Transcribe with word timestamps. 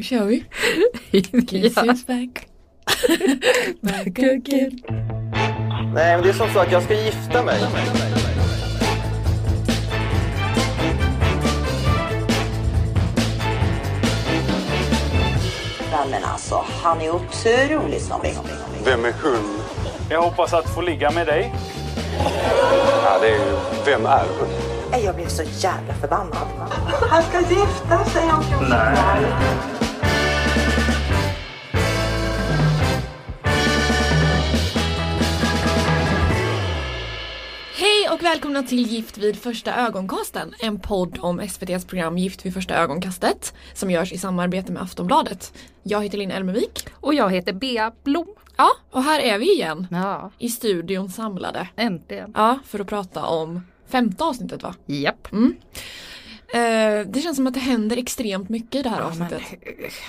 Nu 0.00 0.04
kör 0.04 0.24
vi. 0.24 0.44
Ja. 1.50 1.94
back. 2.06 2.46
back 3.80 4.18
again. 4.18 4.80
Nej, 5.94 6.16
men 6.16 6.22
det 6.22 6.28
är 6.28 6.32
som 6.32 6.52
så 6.52 6.58
att 6.58 6.72
jag 6.72 6.82
ska 6.82 6.94
gifta 6.94 7.44
mig. 7.44 7.60
Men 16.10 16.24
alltså, 16.24 16.64
han 16.82 17.00
är 17.00 17.10
otroligt 17.10 18.02
snobbig. 18.02 18.34
Vem 18.84 19.04
är 19.04 19.14
hon? 19.22 19.60
Jag 20.10 20.22
hoppas 20.22 20.52
att 20.52 20.74
få 20.74 20.80
ligga 20.80 21.10
med 21.10 21.26
dig. 21.26 21.54
Ja, 23.04 23.18
det 23.20 23.28
är 23.28 23.32
ju... 23.32 23.56
Vem 23.86 24.06
är 24.06 24.24
hon? 24.38 25.02
Jag 25.04 25.14
blev 25.14 25.28
så 25.28 25.42
jävla 25.42 25.94
förbannad. 25.94 26.48
Han 27.10 27.22
ska 27.22 27.40
gifta 27.40 28.04
sig 28.04 28.32
om 28.32 28.42
14 28.42 28.68
Nej. 28.68 29.79
Hej 38.10 38.14
och 38.18 38.24
välkomna 38.24 38.62
till 38.62 38.86
Gift 38.86 39.18
vid 39.18 39.36
första 39.36 39.74
ögonkasten. 39.74 40.54
En 40.60 40.80
podd 40.80 41.18
om 41.20 41.40
SVTs 41.40 41.84
program 41.84 42.18
Gift 42.18 42.46
vid 42.46 42.54
första 42.54 42.74
ögonkastet 42.74 43.54
som 43.74 43.90
görs 43.90 44.12
i 44.12 44.18
samarbete 44.18 44.72
med 44.72 44.82
Aftonbladet. 44.82 45.52
Jag 45.82 46.02
heter 46.02 46.18
Linn 46.18 46.30
Elmervik. 46.30 46.86
Och 46.94 47.14
jag 47.14 47.30
heter 47.30 47.52
Bea 47.52 47.92
Blom. 48.04 48.26
Ja, 48.56 48.68
och 48.90 49.02
här 49.02 49.20
är 49.20 49.38
vi 49.38 49.52
igen. 49.54 49.86
Ja, 49.90 50.30
I 50.38 50.48
studion 50.48 51.08
samlade. 51.08 51.68
äntligen. 51.76 52.32
Ja, 52.36 52.58
för 52.66 52.78
att 52.78 52.86
prata 52.86 53.24
om 53.26 53.66
femte 53.88 54.24
avsnittet 54.24 54.62
va? 54.62 54.74
Japp. 54.86 55.28
Eh, 55.32 56.58
det 57.06 57.22
känns 57.22 57.36
som 57.36 57.46
att 57.46 57.54
det 57.54 57.60
händer 57.60 57.96
extremt 57.96 58.48
mycket 58.48 58.74
i 58.74 58.82
det 58.82 58.88
här 58.88 59.00
Ja, 59.00 59.12
men, 59.18 59.22
avsnittet. 59.22 59.60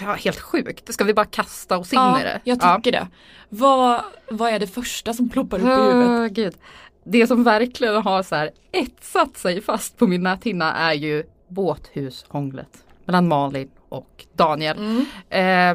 ja, 0.02 0.14
helt 0.14 0.40
sjukt. 0.40 0.94
Ska 0.94 1.04
vi 1.04 1.14
bara 1.14 1.26
kasta 1.26 1.78
oss 1.78 1.94
in 1.94 2.00
Ja, 2.00 2.20
i 2.22 2.24
det? 2.24 2.40
jag 2.44 2.60
tycker 2.60 2.92
det. 2.92 3.08
Vad, 3.50 4.02
vad 4.32 4.54
är 4.54 4.60
det 4.60 4.68
första 4.68 5.14
som 5.14 5.30
ploppar 5.30 5.58
upp 5.60 5.66
i 5.66 5.68
huvudet? 5.68 6.32
Gud. 6.32 6.56
Det 7.04 7.28
som 7.28 7.44
verkligen 7.44 7.96
har 8.02 8.24
så 8.24 8.36
här 8.36 8.52
etsat 8.72 9.38
sig 9.38 9.62
fast 9.62 9.98
på 9.98 10.08
min 10.08 10.24
näthinna 10.24 10.74
är 10.74 10.94
ju 10.94 11.24
båthushånglet 11.48 12.84
mellan 13.06 13.28
Malin 13.28 13.70
och 13.90 14.26
Daniel. 14.34 15.06
Eh, 15.30 15.74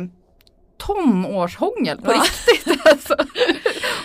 tonårshångel 0.77 2.00
på 2.02 2.12
Ja. 2.12 2.22
riktigt. 2.22 2.86
Alltså. 2.86 3.16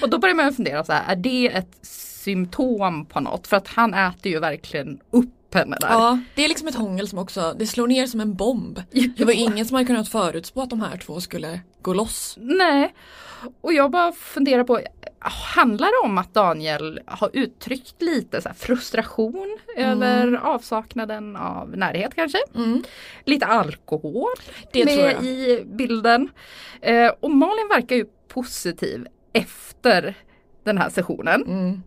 Och 0.01 0.09
då 0.09 0.17
börjar 0.17 0.35
man 0.35 0.53
fundera 0.53 0.83
så 0.83 0.91
här, 0.93 1.11
är 1.11 1.15
det 1.15 1.47
ett 1.47 1.77
symptom 1.85 3.05
på 3.05 3.19
något? 3.19 3.47
För 3.47 3.57
att 3.57 3.67
han 3.67 3.93
äter 3.93 4.31
ju 4.31 4.39
verkligen 4.39 4.99
upp 5.11 5.53
henne 5.55 5.77
där. 5.81 5.89
Ja, 5.89 6.19
det 6.35 6.43
är 6.43 6.47
liksom 6.49 6.67
ett 6.67 6.75
hångel 6.75 7.07
som 7.07 7.19
också, 7.19 7.55
det 7.59 7.67
slår 7.67 7.87
ner 7.87 8.07
som 8.07 8.19
en 8.19 8.35
bomb. 8.35 8.79
Det 9.17 9.25
var 9.25 9.33
ingen 9.33 9.65
som 9.65 9.75
hade 9.75 9.87
kunnat 9.87 10.09
förutspå 10.09 10.61
att 10.61 10.69
de 10.69 10.81
här 10.81 10.97
två 10.97 11.21
skulle 11.21 11.59
gå 11.81 11.93
loss. 11.93 12.37
Nej, 12.41 12.93
och 13.61 13.73
jag 13.73 13.91
bara 13.91 14.11
funderar 14.11 14.63
på, 14.63 14.79
handlar 15.29 15.87
det 15.87 16.07
om 16.07 16.17
att 16.17 16.33
Daniel 16.33 16.99
har 17.05 17.29
uttryckt 17.33 18.01
lite 18.01 18.53
frustration 18.57 19.57
över 19.77 20.33
avsaknaden 20.43 21.35
av 21.35 21.77
närhet 21.77 22.15
kanske? 22.15 22.37
Mm. 22.55 22.83
Lite 23.25 23.45
alkohol 23.45 24.29
Det 24.73 24.85
med 24.85 25.23
i 25.23 25.63
bilden. 25.65 26.29
Eh, 26.81 27.11
och 27.19 27.31
Malin 27.31 27.67
verkar 27.69 27.95
ju 27.95 28.05
positiv 28.27 29.07
efter 29.33 30.15
den 30.63 30.77
här 30.77 30.89
sessionen. 30.89 31.43
Mm. 31.47 31.81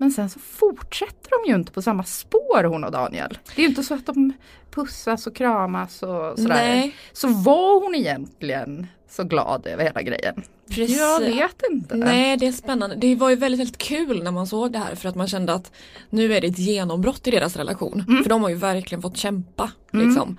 Men 0.00 0.10
sen 0.10 0.30
så 0.30 0.38
fortsätter 0.38 1.30
de 1.30 1.50
ju 1.50 1.56
inte 1.56 1.72
på 1.72 1.82
samma 1.82 2.04
spår 2.04 2.64
hon 2.64 2.84
och 2.84 2.92
Daniel. 2.92 3.38
Det 3.54 3.62
är 3.62 3.62
ju 3.62 3.68
inte 3.68 3.82
så 3.82 3.94
att 3.94 4.06
de 4.06 4.32
pussas 4.70 5.26
och 5.26 5.36
kramas 5.36 6.02
och 6.02 6.38
sådär. 6.38 6.48
Nej. 6.48 6.96
Så 7.12 7.28
var 7.28 7.82
hon 7.82 7.94
egentligen 7.94 8.86
så 9.10 9.24
glad 9.24 9.66
över 9.66 9.84
hela 9.84 10.02
grejen? 10.02 10.42
Precis. 10.70 10.98
Jag 10.98 11.20
vet 11.20 11.62
inte. 11.70 11.94
Nej 11.94 12.36
det 12.36 12.46
är 12.46 12.52
spännande. 12.52 12.96
Det 12.96 13.14
var 13.14 13.30
ju 13.30 13.36
väldigt, 13.36 13.60
väldigt 13.60 13.78
kul 13.78 14.22
när 14.22 14.30
man 14.30 14.46
såg 14.46 14.72
det 14.72 14.78
här 14.78 14.94
för 14.94 15.08
att 15.08 15.14
man 15.14 15.28
kände 15.28 15.52
att 15.52 15.72
nu 16.10 16.34
är 16.34 16.40
det 16.40 16.46
ett 16.46 16.58
genombrott 16.58 17.26
i 17.26 17.30
deras 17.30 17.56
relation. 17.56 18.04
Mm. 18.08 18.22
För 18.22 18.30
de 18.30 18.42
har 18.42 18.50
ju 18.50 18.56
verkligen 18.56 19.02
fått 19.02 19.16
kämpa. 19.16 19.70
Liksom. 19.90 20.38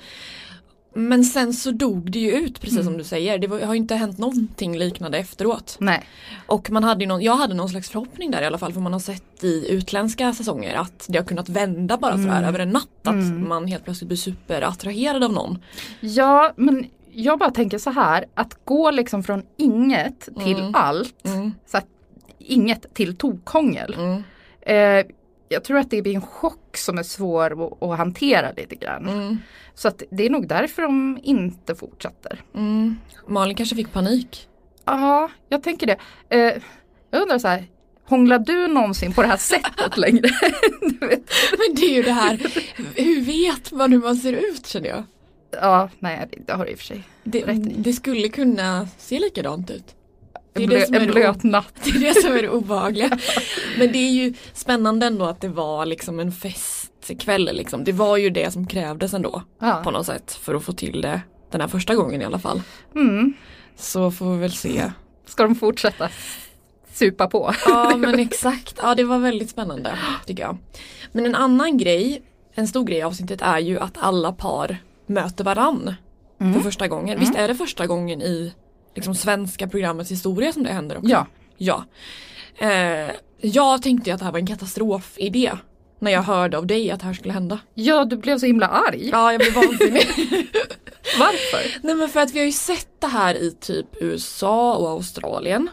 Men 0.94 1.24
sen 1.26 1.54
så 1.54 1.72
dog 1.72 2.12
det 2.12 2.20
ju 2.20 2.32
ut 2.32 2.60
precis 2.62 2.74
Mm. 2.80 2.86
som 2.86 2.98
du 2.98 3.04
säger. 3.04 3.38
Det 3.38 3.48
var, 3.48 3.60
har 3.60 3.74
ju 3.74 3.78
inte 3.78 3.96
hänt 3.96 4.18
någonting 4.18 4.78
liknande 4.78 5.18
efteråt. 5.18 5.76
Nej. 5.80 6.04
Och 6.48 6.72
man 6.72 6.84
hade 6.84 7.04
ju 7.04 7.08
någon, 7.08 7.22
jag 7.22 7.36
hade 7.36 7.54
någon 7.54 7.70
slags 7.70 7.90
förhoppning 7.90 8.32
där 8.32 8.42
i 8.42 8.46
alla 8.46 8.58
fall 8.58 8.74
för 8.74 8.80
man 8.82 8.94
har 8.94 9.00
sett 9.00 9.44
i 9.44 9.68
utländska 9.72 10.34
säsonger 10.34 10.76
att 10.76 11.06
det 11.10 11.18
har 11.18 11.26
kunnat 11.26 11.50
vända 11.50 11.98
bara 11.98 12.14
Mm. 12.14 12.26
sådär 12.28 12.48
över 12.48 12.60
en 12.60 12.70
natt. 12.70 12.88
Att 13.04 13.34
man 13.48 13.68
helt 13.68 13.84
plötsligt 13.84 14.08
blir 14.08 14.18
superattraherad 14.18 15.24
av 15.24 15.34
någon. 15.34 15.60
Ja, 16.00 16.54
men 16.56 16.86
jag 17.12 17.40
bara 17.40 17.52
tänker 17.52 17.78
så 17.78 17.90
här 17.90 18.26
att 18.34 18.58
gå 18.66 18.92
liksom 18.92 19.24
från 19.24 19.44
inget 19.58 20.30
till 20.44 20.60
Mm. 20.60 20.76
allt, 20.76 21.16
Mm. 21.26 21.54
så 21.68 21.78
att 21.78 21.86
inget 22.40 22.94
till 22.94 23.16
tokhångel. 23.18 23.96
Mm. 24.00 24.24
Eh, 24.62 25.06
jag 25.52 25.64
tror 25.64 25.78
att 25.78 25.90
det 25.90 26.02
blir 26.02 26.16
en 26.16 26.22
chock 26.22 26.78
som 26.78 26.98
är 26.98 27.04
svår 27.04 27.66
att, 27.66 27.84
att 27.84 27.98
hantera 27.98 28.52
lite 28.52 28.76
grann. 28.76 29.10
Mm. 29.10 29.38
Så 29.74 29.88
att 29.88 30.04
det 30.12 30.26
är 30.26 30.30
nog 30.30 30.48
därför 30.48 30.82
de 30.82 31.20
inte 31.24 31.76
fortsätter. 31.76 32.44
Mm. 32.56 32.96
Malin 33.28 33.56
kanske 33.56 33.76
fick 33.76 33.94
panik. 33.94 34.48
Ja, 34.86 35.30
jag 35.50 35.64
tänker 35.64 35.88
det. 35.88 35.98
Eh, 36.30 36.62
jag 37.12 37.22
undrar 37.22 37.40
så 37.40 37.48
här, 37.48 37.66
hånglar 38.06 38.40
du 38.40 38.68
någonsin 38.68 39.14
på 39.14 39.22
det 39.22 39.28
här 39.28 39.38
sättet 39.54 39.98
längre? 39.98 40.30
Men 41.00 41.76
det 41.76 41.86
är 41.86 41.96
ju 41.96 42.04
det 42.04 42.12
här, 42.12 42.40
hur 42.96 43.22
vet 43.22 43.72
man 43.72 43.92
hur 43.92 44.00
man 44.00 44.16
ser 44.16 44.34
ut 44.34 44.68
känner 44.68 44.90
jag? 44.90 45.04
Ja, 45.52 45.90
nej 46.00 46.30
det, 46.46 46.54
har 46.54 46.66
du 46.66 46.72
i 46.72 46.76
och 46.76 46.80
för 46.80 46.86
sig. 46.86 47.04
Det, 47.24 47.44
det 47.78 47.94
skulle 47.94 48.30
kunna 48.30 48.88
se 48.98 49.20
likadant 49.20 49.72
ut. 49.72 49.96
Det 50.54 50.60
är 50.60 50.64
En, 50.64 50.70
det 50.70 50.76
blö, 50.76 50.86
som 50.86 50.96
en 50.96 51.08
blöt 51.08 51.44
natt. 51.44 51.74
Det 51.84 51.90
är 51.90 52.00
det 52.00 52.22
som 52.22 52.32
är 52.34 52.42
det 52.42 52.50
obehagliga. 52.50 53.10
Men 53.78 53.92
det 53.92 53.98
är 53.98 54.12
ju 54.12 54.34
spännande 54.54 55.06
ändå 55.06 55.26
att 55.26 55.42
det 55.42 55.48
var 55.48 55.86
liksom 55.86 56.20
en 56.20 56.32
festkväll 56.32 57.50
liksom. 57.54 57.84
Det 57.84 57.92
var 57.92 58.18
ju 58.18 58.30
det 58.30 58.52
som 58.52 58.68
krävdes 58.68 59.14
ändå 59.14 59.44
Ja. 59.60 59.82
på 59.84 59.92
något 59.92 60.06
sätt 60.06 60.32
för 60.42 60.56
att 60.56 60.64
få 60.64 60.74
till 60.74 61.02
det 61.02 61.22
den 61.52 61.62
här 61.62 61.68
första 61.68 61.96
gången 61.96 62.22
i 62.22 62.26
alla 62.26 62.40
fall. 62.40 62.62
Mm. 62.96 63.34
Så 63.76 64.12
får 64.12 64.34
vi 64.34 64.40
väl 64.40 64.52
se. 64.52 64.92
Ska 65.26 65.44
de 65.44 65.56
fortsätta 65.56 66.10
supa 66.94 67.28
på? 67.28 67.54
Ja 67.66 67.96
men 67.98 68.20
exakt, 68.20 68.76
ja 68.82 68.96
det 68.96 69.04
var 69.04 69.20
väldigt 69.20 69.50
spännande 69.50 69.98
tycker 70.26 70.44
jag. 70.44 70.58
Men 71.12 71.26
en 71.26 71.36
annan 71.36 71.78
grej, 71.78 72.22
en 72.54 72.68
stor 72.68 72.84
grej 72.84 72.98
i 72.98 73.02
avsnittet 73.02 73.42
är 73.42 73.60
ju 73.60 73.80
att 73.80 73.98
alla 73.98 74.32
par 74.32 74.78
möter 75.06 75.44
varann 75.44 75.94
för 76.54 76.60
första 76.60 76.88
gången. 76.88 77.20
Visst 77.20 77.36
är 77.36 77.48
det 77.48 77.56
första 77.56 77.88
gången 77.88 78.22
i 78.22 78.54
liksom, 78.96 79.16
svenska 79.16 79.68
programmets 79.68 80.12
historia 80.12 80.54
som 80.54 80.64
det 80.64 80.70
händer 80.70 80.98
också? 80.98 81.10
Ja. 81.10 81.28
Ja. 81.58 81.86
Eh, 82.58 83.12
jag 83.42 83.82
tänkte 83.82 84.10
ju 84.10 84.14
att 84.14 84.20
det 84.20 84.26
här 84.26 84.32
var 84.32 84.40
en 84.40 84.48
katastrofidé 84.48 85.52
när 86.00 86.12
jag 86.12 86.22
hörde 86.22 86.58
av 86.58 86.68
dig 86.68 86.92
att 86.92 87.00
det 87.00 87.06
här 87.06 87.14
skulle 87.14 87.34
hända. 87.34 87.60
Ja, 87.74 88.06
du 88.06 88.18
blev 88.18 88.40
så 88.40 88.46
himla 88.46 88.68
arg. 88.68 89.10
Ja, 89.10 89.32
jag 89.32 89.40
blev 89.40 89.54
vansinnig. 89.54 90.08
Varför? 91.20 91.80
Nej 91.84 91.96
men 91.96 92.10
för 92.10 92.20
att 92.20 92.32
vi 92.32 92.40
har 92.40 92.46
ju 92.46 92.52
sett 92.52 92.88
det 93.00 93.08
här 93.08 93.36
i 93.36 93.52
typ 93.52 93.86
USA 94.02 94.76
och 94.76 94.90
Australien. 94.90 95.70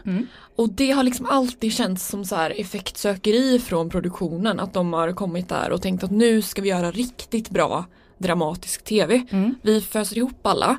Och 0.55 0.69
det 0.69 0.91
har 0.91 1.03
liksom 1.03 1.25
alltid 1.25 1.73
känts 1.73 2.07
som 2.07 2.25
så 2.25 2.35
här 2.35 2.53
effektsökeri 2.61 3.59
från 3.59 3.89
produktionen. 3.89 4.59
Att 4.59 4.73
de 4.73 4.93
har 4.93 5.11
kommit 5.11 5.49
där 5.49 5.71
och 5.71 5.81
tänkt 5.81 6.03
att 6.03 6.11
nu 6.11 6.41
ska 6.41 6.61
vi 6.61 6.69
göra 6.69 6.91
riktigt 6.91 7.49
bra 7.49 7.85
dramatisk 8.17 8.83
tv. 8.83 9.25
Vi 9.61 9.81
föser 9.81 10.17
ihop 10.17 10.45
alla. 10.45 10.77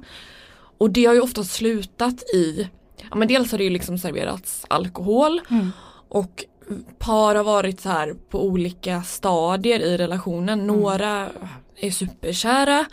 Och 0.81 0.91
det 0.91 1.05
har 1.05 1.15
ju 1.15 1.21
ofta 1.21 1.45
slutat 1.45 2.23
i, 2.35 2.69
ja 3.11 3.17
men 3.17 3.29
dels 3.29 3.51
har 3.51 3.59
det 3.59 3.65
ju 3.65 3.71
liksom 3.71 3.99
serverats 3.99 4.65
alkohol. 4.69 5.41
Och 6.09 6.45
par 6.99 7.35
har 7.35 7.45
varit 7.45 7.81
så 7.81 7.89
här 7.89 8.15
på 8.31 8.45
olika 8.45 9.03
stadier 9.03 9.81
i 9.81 9.97
relationen. 9.97 10.67
Några 10.67 11.29
är 11.77 11.91
superkära. 11.91 12.87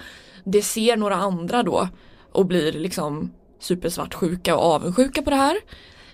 Det 0.43 0.61
ser 0.61 0.97
några 0.97 1.15
andra 1.15 1.63
då 1.63 1.87
och 2.31 2.45
blir 2.45 2.71
liksom 2.73 3.31
supersvartsjuka 3.59 4.57
och 4.57 4.63
avundsjuka 4.63 5.21
på 5.21 5.29
det 5.29 5.35
här. 5.35 5.57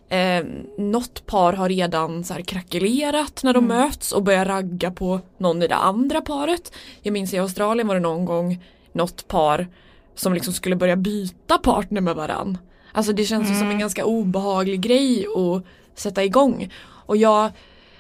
Eh, 0.10 0.46
något 0.78 1.26
par 1.26 1.54
har 1.54 1.70
redan 1.70 2.24
så 2.24 2.34
här 2.34 2.42
krackelerat 2.42 3.44
när 3.44 3.54
de 3.54 3.66
möts 3.66 4.12
och 4.12 4.24
börjar 4.24 4.46
ragga 4.46 4.92
på 4.92 5.20
någon 5.38 5.64
i 5.64 5.68
det 5.68 5.76
andra 5.76 6.22
paret. 6.22 6.74
Jag 7.02 7.14
minns 7.14 7.34
i 7.34 7.40
Australien 7.40 7.88
var 7.88 7.96
det 7.96 8.02
någon 8.02 8.26
gång 8.26 8.64
något 8.94 9.28
par 9.28 9.68
som 10.16 10.34
liksom 10.34 10.54
skulle 10.54 10.76
börja 10.76 10.96
byta 10.96 11.58
partner 11.58 12.02
med 12.02 12.16
varann. 12.16 12.58
Alltså 12.92 13.14
det 13.14 13.26
känns 13.26 13.52
ju 13.52 13.56
som 13.56 13.70
en 13.70 13.80
ganska 13.80 14.06
obehaglig 14.06 14.82
grej 14.82 15.26
att 15.36 15.64
sätta 16.00 16.24
igång. 16.24 16.74
Och 16.86 17.18
jag 17.18 17.52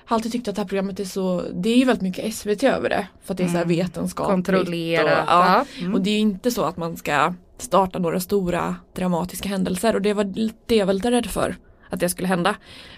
har 0.05 0.15
alltid 0.15 0.31
tyckt 0.31 0.47
att 0.47 0.55
det 0.55 0.61
här 0.61 0.67
programmet 0.67 0.99
är 0.99 1.05
så, 1.05 1.43
det 1.53 1.69
är 1.69 1.77
ju 1.77 1.85
väldigt 1.85 2.01
mycket 2.03 2.35
SVT 2.35 2.63
över 2.63 2.89
det. 2.89 3.07
För 3.23 3.33
att 3.33 3.37
det 3.37 3.43
är 3.43 3.47
så 3.47 3.57
här 3.57 3.65
vetenskapligt. 3.65 4.33
Kontrollerat, 4.33 5.23
Och, 5.23 5.33
ja. 5.33 5.65
Mm. 5.79 5.93
och 5.93 6.01
det 6.01 6.09
är 6.09 6.13
ju 6.13 6.19
inte 6.19 6.51
så 6.51 6.63
att 6.63 6.77
man 6.77 6.97
ska 6.97 7.33
starta 7.57 7.99
några 7.99 8.19
stora 8.19 8.75
dramatiska 8.95 9.49
händelser 9.49 9.95
och 9.95 10.01
det 10.01 10.13
var 10.13 10.23
det 10.65 10.75
jag 10.75 10.85
var 10.85 10.93
lite 10.93 11.11
rädd 11.11 11.25
för. 11.25 11.55
Att 11.89 11.99
det 11.99 12.09
skulle 12.09 12.27
hända. 12.27 12.55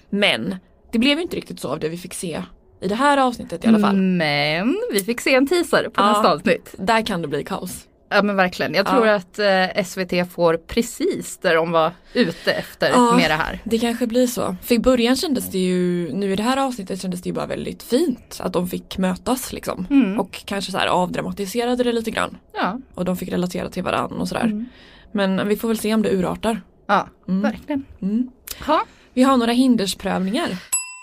Men 0.09 0.56
det 0.91 1.00
blev 1.00 1.17
ju 1.17 1.23
inte 1.23 1.35
riktigt 1.38 1.59
så 1.59 1.69
av 1.69 1.79
det 1.79 1.89
vi 1.89 1.97
fick 1.97 2.13
se 2.13 2.44
i 2.81 2.88
det 2.88 2.95
här 2.95 3.17
avsnittet 3.17 3.65
i 3.65 3.67
alla 3.67 3.79
fall. 3.79 3.95
Men 3.95 4.77
vi 4.91 5.00
fick 5.00 5.21
se 5.21 5.35
en 5.35 5.47
teaser 5.47 5.83
på 5.83 6.01
Ja. 6.01 6.07
nästa 6.12 6.31
avsnitt. 6.33 6.75
Där 6.77 7.06
kan 7.06 7.21
det 7.21 7.27
bli 7.27 7.44
kaos. 7.44 7.88
Ja 8.15 8.21
men 8.21 8.35
verkligen. 8.35 8.73
Jag 8.73 8.85
tror 8.85 9.07
att 9.07 9.39
eh, 9.39 9.83
SVT 9.85 10.31
får 10.31 10.57
precis 10.57 11.38
där 11.38 11.56
de 11.56 11.71
var 11.71 11.91
ute 12.13 12.51
efter 12.51 12.89
Ja. 12.89 13.15
med 13.17 13.29
det 13.31 13.35
här. 13.35 13.59
Det 13.63 13.79
kanske 13.79 14.07
blir 14.07 14.27
så. 14.27 14.56
För 14.63 14.75
i 14.75 14.79
början 14.79 15.15
kändes 15.15 15.51
det 15.51 15.59
ju, 15.59 16.12
nu 16.13 16.33
i 16.33 16.35
det 16.35 16.44
här 16.44 16.57
avsnittet 16.57 17.01
kändes 17.01 17.21
det 17.21 17.29
ju 17.29 17.33
bara 17.33 17.45
väldigt 17.45 17.83
fint 17.83 18.38
att 18.44 18.53
de 18.53 18.67
fick 18.67 18.97
mötas 18.97 19.53
liksom. 19.53 19.88
Mm. 19.89 20.19
Och 20.19 20.41
kanske 20.45 20.71
så 20.71 20.77
här 20.77 20.88
avdramatiserade 20.88 21.83
det 21.83 21.91
lite 21.91 22.12
grann. 22.12 22.38
Ja, 22.53 22.79
Och 22.94 23.06
de 23.06 23.17
fick 23.17 23.29
relatera 23.31 23.69
till 23.69 23.83
varandra 23.83 24.17
och 24.17 24.27
sådär. 24.27 24.44
Mm. 24.44 24.65
Men 25.12 25.47
vi 25.47 25.56
får 25.57 25.67
väl 25.67 25.77
se 25.77 25.94
om 25.94 26.01
det 26.01 26.09
urartar. 26.09 26.62
ja 26.88 27.07
Mm. 27.27 27.41
verkligen. 27.41 27.83
Mm. 28.01 28.29
Ja. 28.67 28.81
Vi 29.13 29.23
har 29.23 29.38
några 29.38 29.51
hindersprövningar. 29.51 30.50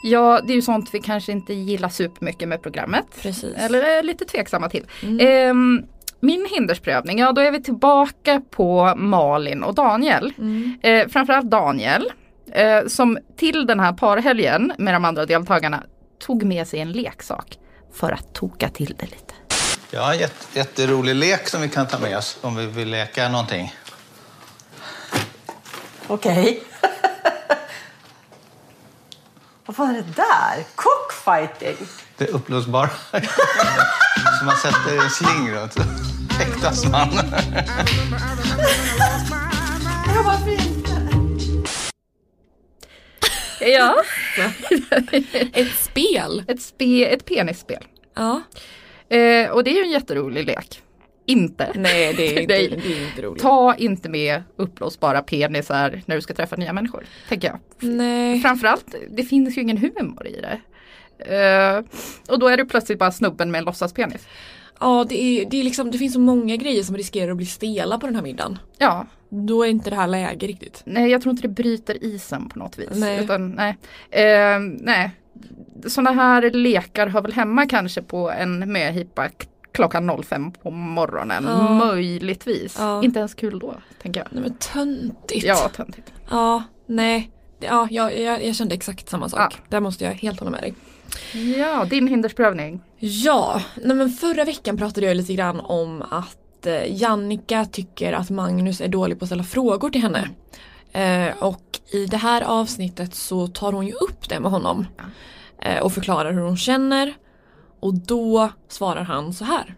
ja, 0.05 0.41
det 0.47 0.53
är 0.53 0.55
ju 0.55 0.63
sånt 0.63 0.91
vi 0.93 1.01
kanske 1.01 1.33
inte 1.33 1.55
gillar 1.55 1.89
supermycket 1.89 2.49
med 2.49 2.63
programmet. 2.63 3.05
Precis. 3.23 3.55
Eller 3.57 3.83
är 3.83 4.03
lite 4.03 4.25
tveksamma 4.25 4.69
till. 4.69 4.87
Ehm, 5.21 5.83
min 6.23 6.47
hindersprövning, 6.51 7.19
ja 7.19 7.33
då 7.33 7.41
är 7.41 7.51
vi 7.51 7.63
tillbaka 7.63 8.43
på 8.51 8.95
Malin 8.97 9.63
och 9.63 9.75
Daniel. 9.75 10.33
Eh, 10.83 11.09
framförallt 11.09 11.51
Daniel. 11.51 12.13
Eh, 12.53 12.87
som 12.87 13.19
till 13.37 13.67
den 13.67 13.81
här 13.81 13.93
parhelgen 13.93 14.73
med 14.79 14.95
de 14.95 15.05
andra 15.05 15.27
deltagarna 15.27 15.83
tog 16.19 16.43
med 16.43 16.69
sig 16.69 16.81
en 16.81 16.93
leksak. 16.93 17.59
För 17.93 18.13
att 18.13 18.35
toka 18.35 18.69
till 18.69 18.95
det 18.99 19.07
lite. 19.07 19.35
En 19.93 20.19
jätte, 20.19 20.59
jätterolig 20.59 21.15
lek 21.15 21.49
som 21.49 21.63
vi 21.63 21.69
kan 21.69 21.87
ta 21.87 21.99
med 21.99 22.17
oss 22.19 22.39
om 22.41 22.57
vi 22.57 22.67
vill 22.67 22.89
leka 22.89 23.29
någonting. 23.29 23.75
Okej. 26.07 26.63
Vad 29.67 29.77
var 29.77 29.93
det 29.93 30.05
där? 30.17 30.65
Cockfighting? 30.75 31.87
Det 32.23 32.29
är 32.29 32.35
upplösbara. 32.35 32.91
så 34.39 34.45
man 34.45 34.57
sätter 34.57 35.05
en 35.05 35.11
sling 35.11 35.51
runt 35.51 35.73
så 35.73 35.81
fäktas 36.39 36.87
man. 36.87 37.09
Ja, 40.07 40.23
varför 40.25 40.51
inte? 40.51 40.91
Ja, 43.61 43.95
Ett 45.53 45.75
spel. 45.77 46.45
ett, 46.49 46.63
spe, 46.63 47.05
ett 47.05 47.25
penisspel. 47.25 47.85
Ja. 48.15 48.43
Eh, 49.09 49.51
och 49.51 49.65
det 49.65 49.71
är 49.71 49.75
ju 49.77 49.83
en 49.83 49.91
jätterolig 49.91 50.47
lek. 50.47 50.83
Inte. 51.27 51.73
Nej 51.75 52.15
det 52.15 52.37
är 52.37 52.41
inte, 52.41 52.55
det 52.55 52.67
är 52.67 53.09
inte 53.09 53.23
roligt. 53.23 53.43
Ta 53.43 53.75
inte 53.75 54.09
med 54.09 54.43
uppblåsbara 54.57 55.23
penisar 55.23 56.03
när 56.07 56.17
du 56.17 56.23
ska 56.23 56.35
träffa 56.35 56.57
nya 56.57 56.73
människor. 56.73 57.05
Tänker 57.29 57.49
jag. 57.49 57.59
Nej. 57.91 58.41
Framförallt, 58.41 58.95
det 59.11 59.23
finns 59.23 59.57
ju 59.59 59.61
ingen 59.63 59.79
humor 59.79 60.27
i 60.27 60.41
det. 60.41 60.61
Eh, 61.27 61.85
och 62.29 62.39
då 62.39 62.49
är 62.49 62.57
det 62.57 62.65
plötsligt 62.65 62.99
bara 62.99 63.13
snubben 63.13 63.51
med 63.51 63.59
en 63.59 63.65
låtsaspenis. 63.65 64.27
Ja 64.81 65.05
det, 65.09 65.23
är, 65.23 65.51
det, 65.51 65.61
är 65.61 65.65
liksom, 65.65 65.91
det 65.91 65.99
finns 65.99 66.15
så 66.15 66.21
många 66.21 66.57
grejer 66.57 66.83
som 66.83 66.97
riskerar 66.97 67.31
att 67.31 67.37
bli 67.37 67.47
stela 67.47 67.99
på 67.99 68.07
den 68.07 68.15
här 68.17 68.23
middagen. 68.23 68.59
Ja, 68.79 69.07
Då 69.29 69.63
är 69.65 69.69
inte 69.69 69.91
det 69.91 69.97
här 69.97 70.07
läge 70.07 70.47
riktigt. 70.47 70.83
nej 70.85 71.11
jag 71.11 71.23
tror 71.23 71.31
inte 71.31 71.43
det 71.43 71.55
bryter 71.55 72.05
isen 72.05 72.49
på 72.49 72.59
något 72.59 72.79
vis. 72.79 72.89
Nej. 72.93 73.25
Utan, 73.25 73.51
nej. 73.51 73.77
Eh, 74.11 74.59
nej. 74.81 75.11
Sådana 75.87 76.11
här 76.11 76.51
lekar 76.51 77.07
hör 77.07 77.23
väl 77.23 77.33
hemma 77.33 77.67
kanske 77.67 78.03
på 78.03 78.31
en 78.31 78.73
möhippa 78.73 79.29
klockan 79.73 80.23
05 80.25 80.53
på 80.53 80.71
morgonen. 80.71 81.45
Ja. 81.49 81.73
Möjligtvis. 81.73 82.77
Ja. 82.79 83.03
Inte 83.03 83.19
ens 83.19 83.35
kul 83.35 83.59
då, 83.59 83.75
tänker 84.03 84.21
jag. 84.21 84.29
Nej 84.31 84.43
men 84.43 84.55
töntigt. 84.55 85.45
Ja, 85.45 85.71
töntigt. 85.77 86.13
Ja, 86.31 86.63
nej. 86.87 87.31
Ja, 87.61 87.89
jag, 87.91 88.19
jag, 88.19 88.45
jag 88.45 88.57
kände 88.57 88.75
exakt 88.75 89.09
samma 89.09 89.29
sak. 89.29 89.41
Ja. 89.41 89.51
Där 89.69 89.81
måste 89.81 90.05
jag 90.05 90.13
helt 90.13 90.39
hålla 90.41 90.51
med 90.51 90.63
dig. 90.63 90.75
Ja, 91.33 91.85
din 91.85 92.09
hindersprövning. 92.09 92.81
Ja, 92.99 93.63
nej 93.83 93.97
men 93.97 94.11
förra 94.11 94.45
veckan 94.45 94.77
pratade 94.77 95.07
jag 95.07 95.17
lite 95.17 95.35
grann 95.35 95.61
om 95.61 96.03
att 96.11 96.67
eh, 96.67 97.01
Jannica 97.03 97.65
tycker 97.65 98.13
att 98.13 98.31
Magnus 98.31 98.81
är 98.81 98.89
dålig 98.89 99.19
på 99.19 99.25
att 99.25 99.29
ställa 99.29 99.45
frågor 99.45 99.91
till 99.91 100.03
henne. 100.03 100.29
Eh, 100.93 101.43
och 101.43 101.63
i 101.93 102.07
det 102.07 102.17
här 102.17 102.43
avsnittet 102.43 103.15
så 103.15 103.47
tar 103.47 103.73
hon 103.73 103.87
ju 103.87 103.93
upp 103.93 104.29
det 104.29 104.41
med 104.41 104.51
honom. 104.51 104.87
Eh, 105.59 105.83
och 105.83 105.93
förklarar 105.93 106.33
hur 106.33 106.41
hon 106.41 106.57
känner. 106.57 107.15
Och 107.81 107.95
då 107.95 108.49
svarar 108.69 109.03
han 109.03 109.33
så 109.33 109.45
här. 109.45 109.75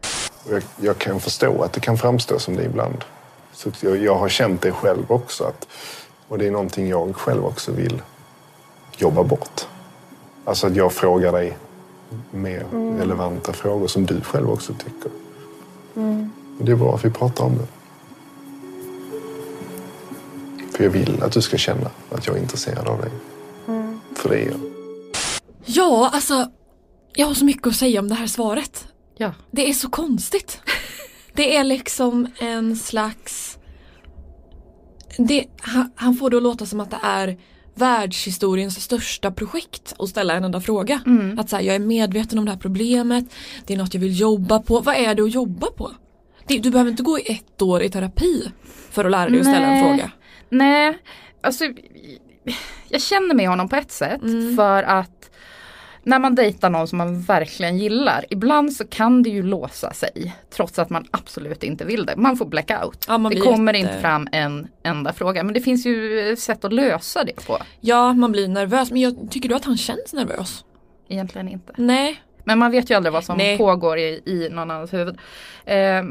Jag, 0.50 0.62
jag 0.80 0.98
kan 0.98 1.20
förstå 1.20 1.62
att 1.62 1.72
det 1.72 1.80
kan 1.80 1.98
framstå 1.98 2.38
som 2.38 2.56
det 2.56 2.64
ibland. 2.64 3.04
Så 3.52 3.70
jag, 3.80 3.96
jag 4.02 4.14
har 4.14 4.28
känt 4.28 4.62
det 4.62 4.72
själv 4.72 5.04
också. 5.12 5.44
Att, 5.44 5.68
och 6.28 6.38
det 6.38 6.46
är 6.46 6.50
någonting 6.50 6.88
jag 6.88 7.16
själv 7.16 7.44
också 7.44 7.72
vill 7.72 8.02
jobba 8.96 9.22
bort. 9.22 9.66
Alltså 10.44 10.66
att 10.66 10.76
jag 10.76 10.92
frågar 10.92 11.32
dig 11.32 11.58
mer 12.30 12.66
relevanta 12.98 13.52
frågor 13.52 13.86
som 13.86 14.06
du 14.06 14.20
själv 14.20 14.50
också 14.50 14.72
tycker. 14.74 15.10
Och 16.58 16.64
det 16.64 16.72
är 16.72 16.76
bra 16.76 16.94
att 16.94 17.04
vi 17.04 17.10
pratar 17.10 17.44
om 17.44 17.58
det. 17.58 17.66
För 20.76 20.84
jag 20.84 20.90
vill 20.90 21.22
att 21.22 21.32
du 21.32 21.42
ska 21.42 21.56
känna 21.56 21.90
att 22.10 22.26
jag 22.26 22.36
är 22.36 22.40
intresserad 22.40 22.88
av 22.88 23.00
dig. 23.00 23.10
För 24.16 24.28
det 24.28 24.42
är 24.42 24.46
jag. 24.46 24.60
Ja, 25.64 26.10
alltså 26.12 26.50
jag 27.14 27.26
har 27.26 27.34
så 27.34 27.44
mycket 27.44 27.66
att 27.66 27.76
säga 27.76 28.00
om 28.00 28.08
det 28.08 28.14
här 28.14 28.26
svaret. 28.26 28.88
Ja. 29.16 29.32
Det 29.50 29.70
är 29.70 29.74
så 29.74 29.90
konstigt. 29.90 30.60
Det 31.32 31.56
är 31.56 31.64
liksom 31.64 32.26
en 32.38 32.76
slags... 32.76 33.58
Det, 35.18 35.46
han, 35.60 35.90
han 35.94 36.14
får 36.14 36.30
det 36.30 36.36
att 36.36 36.42
låta 36.42 36.66
som 36.66 36.80
att 36.80 36.90
det 36.90 36.98
är 37.02 37.38
världshistoriens 37.74 38.80
största 38.84 39.30
projekt 39.30 39.94
att 39.98 40.08
ställa 40.08 40.34
en 40.34 40.44
enda 40.44 40.60
fråga. 40.60 41.00
Att 41.38 41.50
säga, 41.50 41.62
jag 41.62 41.74
är 41.74 41.78
medveten 41.80 42.38
om 42.38 42.44
det 42.44 42.50
här 42.50 42.58
problemet, 42.58 43.24
det 43.66 43.74
är 43.74 43.78
något 43.78 43.94
jag 43.94 44.00
vill 44.00 44.20
jobba 44.20 44.58
på. 44.58 44.80
Vad 44.80 44.94
är 44.96 45.14
det 45.14 45.22
att 45.22 45.34
jobba 45.34 45.66
på? 45.66 45.90
Det, 46.46 46.58
du 46.58 46.70
behöver 46.70 46.90
inte 46.90 47.02
gå 47.02 47.18
i 47.18 47.22
ett 47.32 47.62
år 47.62 47.82
i 47.82 47.88
terapi 47.90 48.50
för 48.90 49.04
att 49.04 49.10
lära 49.10 49.28
dig 49.30 49.40
att 49.40 49.46
ställa 49.46 49.66
en 49.66 49.84
fråga. 49.84 50.10
Nej, 50.48 50.98
alltså 51.40 51.64
jag 52.88 53.00
känner 53.02 53.34
med 53.34 53.48
honom 53.48 53.68
på 53.68 53.76
ett 53.76 53.92
sätt 53.92 54.22
Mm. 54.22 54.56
för 54.56 54.82
att 54.82 55.30
när 56.04 56.18
man 56.18 56.34
dejtar 56.34 56.70
någon 56.70 56.88
som 56.88 56.98
man 56.98 57.20
verkligen 57.20 57.78
gillar, 57.78 58.24
ibland 58.30 58.72
så 58.72 58.86
kan 58.86 59.22
det 59.22 59.30
ju 59.30 59.42
låsa 59.42 59.92
sig 59.92 60.34
trots 60.50 60.78
att 60.78 60.90
man 60.90 61.06
absolut 61.10 61.62
inte 61.62 61.84
vill 61.84 62.06
det. 62.06 62.16
Man 62.16 62.36
får 62.36 62.46
blackout. 62.46 63.04
Ja, 63.08 63.18
man 63.18 63.32
det 63.34 63.40
kommer 63.40 63.74
jätte- 63.74 63.88
inte 63.90 64.00
fram 64.00 64.28
en 64.32 64.68
enda 64.82 65.12
fråga 65.12 65.42
men 65.42 65.54
det 65.54 65.60
finns 65.60 65.86
ju 65.86 66.36
sätt 66.36 66.64
att 66.64 66.72
lösa 66.72 67.24
det 67.24 67.46
på. 67.46 67.58
Ja, 67.80 68.12
man 68.12 68.32
blir 68.32 68.48
nervös. 68.48 68.90
Men 68.90 69.00
jag, 69.00 69.28
tycker 69.30 69.48
du 69.48 69.54
att 69.54 69.64
han 69.64 69.76
känns 69.76 70.12
nervös? 70.12 70.64
Egentligen 71.08 71.48
inte. 71.48 71.72
Nej. 71.76 72.20
Men 72.46 72.58
man 72.58 72.70
vet 72.70 72.90
ju 72.90 72.94
aldrig 72.94 73.12
vad 73.12 73.24
som 73.24 73.36
Nej. 73.36 73.58
pågår 73.58 73.98
i, 73.98 74.22
i 74.26 74.48
någon 74.50 74.70
annans 74.70 74.92
huvud. 74.92 75.18
Eh, 75.64 76.02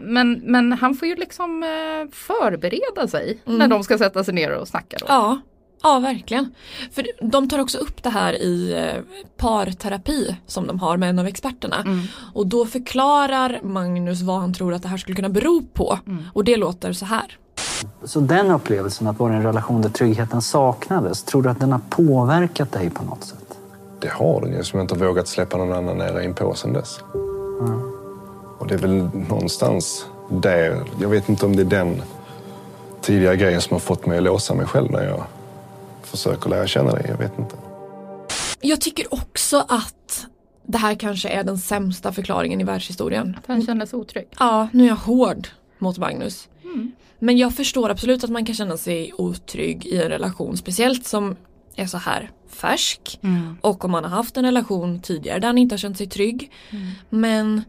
men, 0.00 0.32
men 0.44 0.72
han 0.72 0.94
får 0.94 1.08
ju 1.08 1.16
liksom 1.16 1.62
eh, 1.62 2.14
förbereda 2.14 3.08
sig 3.08 3.38
när 3.44 3.68
de 3.68 3.84
ska 3.84 3.98
sätta 3.98 4.24
sig 4.24 4.34
ner 4.34 4.50
och 4.50 4.68
snacka. 4.68 4.96
Då. 5.00 5.06
Mm. 5.06 5.16
Ja, 5.24 5.40
ja 5.82 5.98
verkligen. 5.98 6.54
För 6.92 7.06
de 7.20 7.48
tar 7.48 7.58
också 7.58 7.78
upp 7.78 8.02
det 8.02 8.10
här 8.10 8.42
i 8.42 8.72
eh, 8.72 9.02
parterapi 9.36 10.36
som 10.46 10.66
de 10.66 10.78
har 10.80 10.96
med 10.96 11.10
en 11.10 11.18
av 11.18 11.26
experterna. 11.26 11.84
Och 12.34 12.46
då 12.46 12.66
förklarar 12.66 13.60
Magnus 13.62 14.22
vad 14.22 14.40
han 14.40 14.54
tror 14.54 14.74
att 14.74 14.82
det 14.82 14.88
här 14.88 14.96
skulle 14.96 15.16
kunna 15.16 15.28
bero 15.28 15.62
på. 15.74 15.98
Och 16.32 16.44
det 16.44 16.56
låter 16.56 16.92
så 16.92 17.04
här. 17.04 17.38
Så 18.04 18.20
den 18.20 18.50
upplevelsen 18.50 19.06
att 19.06 19.18
vara 19.18 19.32
i 19.32 19.36
en 19.36 19.42
relation 19.42 19.82
där 19.82 19.90
tryggheten 19.90 20.42
saknades, 20.42 21.22
tror 21.22 21.42
du 21.42 21.50
att 21.50 21.60
den 21.60 21.72
har 21.72 21.80
påverkat 21.90 22.72
dig 22.72 22.90
på 22.90 23.04
något 23.04 23.24
sätt? 23.24 23.58
Det 24.00 24.08
har 24.08 24.40
den 24.40 24.52
ju 24.52 24.64
som 24.64 24.78
jag 24.78 24.84
inte 24.84 24.94
har 24.94 25.06
vågat 25.06 25.28
släppa 25.28 25.56
någon 25.56 25.72
annan 25.72 25.98
nära 25.98 26.24
in 26.24 26.34
på 26.34 26.54
sen 26.54 26.72
dess. 26.72 27.00
Och 28.58 28.66
det 28.66 28.74
är 28.74 28.78
väl 28.78 29.10
någonstans 29.28 30.06
där, 30.30 30.82
jag 31.00 31.08
vet 31.08 31.28
inte 31.28 31.46
om 31.46 31.56
det 31.56 31.62
är 31.62 31.84
den 31.84 32.02
tidiga 33.00 33.34
grejen 33.34 33.60
som 33.60 33.74
har 33.74 33.80
fått 33.80 34.06
mig 34.06 34.18
att 34.18 34.24
låsa 34.24 34.54
mig 34.54 34.66
själv 34.66 34.90
när 34.90 35.04
jag 35.04 35.24
försöker 36.06 36.50
lära 36.50 36.66
känna 36.66 36.92
dig. 36.92 37.06
Jag 37.08 37.18
vet 37.18 37.38
inte. 37.38 37.56
Jag 38.60 38.80
tycker 38.80 39.14
också 39.14 39.64
att 39.68 40.26
det 40.66 40.78
här 40.78 40.94
kanske 40.94 41.28
är 41.28 41.44
den 41.44 41.58
sämsta 41.58 42.12
förklaringen 42.12 42.60
i 42.60 42.64
världshistorien. 42.64 43.36
Att 43.38 43.46
han 43.46 43.66
känner 43.66 43.86
sig 43.86 43.98
otrygg. 43.98 44.28
Ja, 44.38 44.68
nu 44.72 44.84
är 44.84 44.88
jag 44.88 44.96
hård 44.96 45.48
mot 45.78 45.98
Magnus. 45.98 46.48
Men 47.18 47.38
jag 47.38 47.54
förstår 47.54 47.90
absolut 47.90 48.24
att 48.24 48.30
man 48.30 48.44
kan 48.44 48.54
känna 48.54 48.76
sig 48.76 49.12
otrygg 49.18 49.86
i 49.86 50.02
en 50.02 50.08
relation, 50.08 50.56
speciellt 50.56 51.06
som 51.06 51.36
är 51.76 51.86
så 51.86 51.98
här 51.98 52.30
färsk. 52.48 53.20
Och 53.60 53.84
om 53.84 53.90
man 53.90 54.04
har 54.04 54.10
haft 54.10 54.36
en 54.36 54.44
relation 54.44 55.00
tidigare 55.00 55.38
där 55.38 55.46
han 55.46 55.58
inte 55.58 55.72
har 55.72 55.78
känt 55.78 55.98
sig 55.98 56.06
trygg. 56.06 56.52
Men 57.10 57.62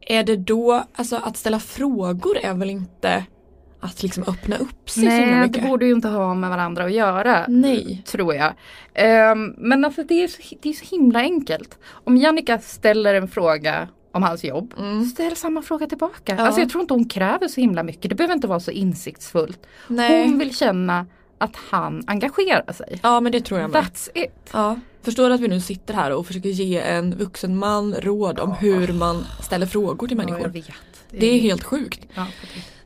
är 0.00 0.22
det 0.22 0.36
då, 0.36 0.84
alltså 0.94 1.16
att 1.16 1.36
ställa 1.36 1.60
frågor 1.60 2.36
är 2.42 2.54
väl 2.54 2.70
inte 2.70 3.24
att 3.84 4.02
liksom 4.02 4.24
öppna 4.26 4.56
upp 4.56 4.90
sig 4.90 5.02
så 5.04 5.10
himla 5.10 5.26
Nej, 5.26 5.34
det 5.40 5.46
mycket? 5.46 5.64
borde 5.68 5.86
ju 5.86 5.92
inte 5.92 6.08
ha 6.08 6.34
med 6.34 6.50
varandra 6.50 6.84
att 6.84 6.92
göra. 6.92 7.44
Nej. 7.48 8.02
Tror 8.06 8.34
jag. 8.34 8.52
Ehm, 8.94 9.54
men 9.58 9.84
alltså 9.84 10.02
det 10.04 10.22
är, 10.22 10.28
så, 10.28 10.42
det 10.62 10.68
är 10.68 10.72
så 10.72 10.84
himla 10.96 11.18
enkelt. 11.20 11.78
Om 11.90 12.16
Jannica 12.16 12.58
ställer 12.58 13.14
en 13.14 13.28
fråga 13.28 13.88
om 14.12 14.22
hans 14.22 14.44
jobb, 14.44 14.74
ställ 15.12 15.36
samma 15.36 15.62
fråga 15.62 15.86
tillbaka. 15.86 16.32
Mm. 16.32 16.40
Ja. 16.40 16.46
Alltså 16.46 16.60
jag 16.60 16.70
tror 16.70 16.80
inte 16.82 16.94
hon 16.94 17.08
kräver 17.08 17.48
så 17.48 17.60
himla 17.60 17.82
mycket. 17.82 18.08
Det 18.08 18.14
behöver 18.14 18.34
inte 18.34 18.46
vara 18.46 18.60
så 18.60 18.70
insiktsfullt. 18.70 19.66
Nej. 19.88 20.24
Hon 20.28 20.38
vill 20.38 20.56
känna 20.56 21.06
att 21.38 21.56
han 21.70 22.02
engagerar 22.06 22.72
sig. 22.72 23.00
Ja 23.02 23.20
men 23.20 23.32
det 23.32 23.40
tror 23.40 23.60
jag 23.60 23.70
med. 23.70 23.82
That's 23.82 24.08
it. 24.14 24.50
Ja. 24.52 24.76
Förstår 25.02 25.30
att 25.30 25.40
vi 25.40 25.48
nu 25.48 25.60
sitter 25.60 25.94
här 25.94 26.10
och 26.12 26.26
försöker 26.26 26.48
ge 26.48 26.78
en 26.80 27.14
vuxen 27.18 27.58
man 27.58 27.94
råd 27.94 28.38
om 28.40 28.52
hur 28.52 28.92
man 28.92 29.24
ställer 29.42 29.66
frågor 29.66 30.06
till 30.08 30.16
Ja, 30.16 30.22
jag 30.22 30.30
människor. 30.30 30.48
vet. 30.50 30.66
Det 31.10 31.26
är 31.26 31.40
helt 31.40 31.62
sjukt. 31.64 32.00
Ja. 32.14 32.26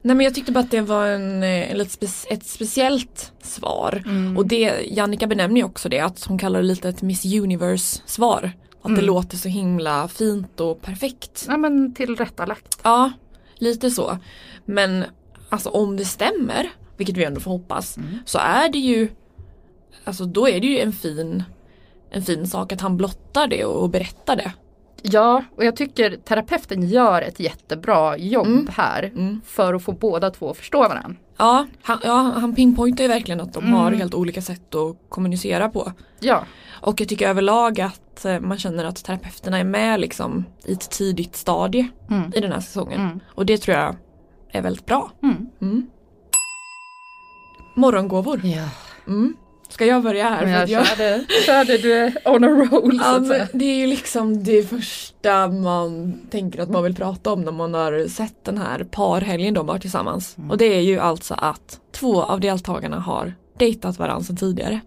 Nej 0.08 0.16
men 0.16 0.24
jag 0.24 0.34
tyckte 0.34 0.52
bara 0.52 0.60
att 0.60 0.70
det 0.70 0.80
var 0.80 1.06
en, 1.06 1.42
eh, 1.42 1.70
en 1.70 1.78
lite 1.78 1.90
spe- 2.06 2.26
ett 2.30 2.46
speciellt 2.46 3.32
svar. 3.42 4.02
Mm. 4.06 4.36
Och 4.36 4.46
det, 4.46 4.86
Jannica 4.90 5.26
benämner 5.26 5.56
ju 5.60 5.64
också 5.64 5.88
det, 5.88 6.00
att 6.00 6.24
hon 6.24 6.38
kallar 6.38 6.60
det 6.60 6.66
lite 6.66 6.88
ett 6.88 7.02
Miss 7.02 7.24
Universe 7.24 8.02
svar. 8.06 8.52
Att 8.80 8.86
Mm. 8.86 9.00
det 9.00 9.06
låter 9.06 9.36
så 9.36 9.48
himla 9.48 10.08
fint 10.08 10.60
och 10.60 10.82
perfekt. 10.82 11.44
Ja 11.48 11.56
men 11.56 11.94
tillrättalagt. 11.94 12.78
Ja, 12.82 13.10
lite 13.58 13.90
så. 13.90 14.18
Men 14.64 15.04
alltså 15.48 15.68
om 15.68 15.96
det 15.96 16.04
stämmer, 16.04 16.70
vilket 16.96 17.16
vi 17.16 17.24
ändå 17.24 17.40
får 17.40 17.50
hoppas, 17.50 17.96
Mm. 17.96 18.18
så 18.26 18.38
är 18.38 18.68
det 18.68 18.78
ju 18.78 19.08
Alltså 20.04 20.24
då 20.24 20.48
är 20.48 20.60
det 20.60 20.66
ju 20.66 20.78
en 20.78 20.92
fin 20.92 21.42
En 22.10 22.22
fin 22.22 22.46
sak 22.46 22.72
att 22.72 22.80
han 22.80 22.96
blottar 22.96 23.46
det 23.46 23.64
och 23.64 23.90
berättar 23.90 24.36
det. 24.36 24.52
Ja, 25.02 25.44
och 25.56 25.64
jag 25.64 25.76
tycker 25.76 26.16
terapeuten 26.16 26.82
gör 26.88 27.22
ett 27.22 27.40
jättebra 27.40 28.16
jobb 28.16 28.46
Mm. 28.46 28.68
här 28.76 29.12
för 29.44 29.74
att 29.74 29.82
få 29.82 29.92
båda 29.92 30.30
två 30.30 30.50
att 30.50 30.56
förstå 30.56 30.78
varandra. 30.80 31.14
Ja, 31.36 31.66
han, 31.82 31.98
ja, 32.04 32.32
han 32.36 32.54
pinpointar 32.54 33.04
ju 33.04 33.08
verkligen 33.08 33.40
att 33.40 33.52
de 33.52 33.64
Mm. 33.64 33.74
har 33.74 33.92
helt 33.92 34.14
olika 34.14 34.42
sätt 34.42 34.74
att 34.74 34.96
kommunicera 35.08 35.68
på. 35.68 35.92
Ja, 36.20 36.44
Och 36.80 37.00
jag 37.00 37.08
tycker 37.08 37.28
överlag 37.28 37.80
att 37.80 38.24
eh, 38.24 38.40
man 38.40 38.58
känner 38.58 38.84
att 38.84 39.04
terapeuterna 39.04 39.58
är 39.58 39.64
med 39.64 40.00
liksom 40.00 40.44
i 40.64 40.72
ett 40.72 40.90
tidigt 40.90 41.36
stadie 41.36 41.88
Mm. 42.10 42.32
i 42.34 42.40
den 42.40 42.52
här 42.52 42.60
säsongen. 42.60 43.00
Mm. 43.00 43.20
Och 43.34 43.46
det 43.46 43.58
tror 43.58 43.76
jag 43.76 43.96
är 44.52 44.62
väldigt 44.62 44.86
bra. 44.86 45.10
Mm. 45.22 45.46
Mm. 45.62 45.86
Morgongåvor. 47.76 48.40
ja. 48.44 48.68
Mm. 49.68 49.72
Ska 49.72 49.86
jag 49.86 50.02
börja 50.02 50.28
här? 50.28 50.44
Men 50.46 50.66
För 50.66 50.72
jag 50.72 50.80
jag- 50.80 50.86
körde, 50.86 51.24
körde 51.46 51.78
du 51.78 51.92
är 51.92 52.12
on 52.24 52.44
a 52.44 52.48
roll 52.48 52.98
så 52.98 53.34
Ja, 53.34 53.46
det 53.52 53.64
är 53.64 53.76
ju 53.76 53.86
liksom 53.86 54.44
det 54.44 54.62
första 54.62 55.48
man 55.48 56.20
tänker 56.30 56.62
att 56.62 56.70
man 56.70 56.82
vill 56.82 56.94
prata 56.94 57.32
om 57.32 57.40
när 57.42 57.52
man 57.52 57.74
har 57.74 58.08
sett 58.08 58.44
den 58.44 58.58
här 58.58 58.84
parhelgen 58.84 59.54
de 59.54 59.68
har 59.68 59.78
tillsammans. 59.78 60.38
Mm. 60.38 60.50
Och 60.50 60.58
det 60.58 60.64
är 60.76 60.80
ju 60.80 60.98
alltså 60.98 61.34
att 61.34 61.80
två 61.92 62.22
av 62.22 62.40
deltagarna 62.40 63.00
har 63.00 63.34
dejtat 63.58 63.98
varandra 63.98 64.24
sedan 64.24 64.36
tidigare. 64.36 64.80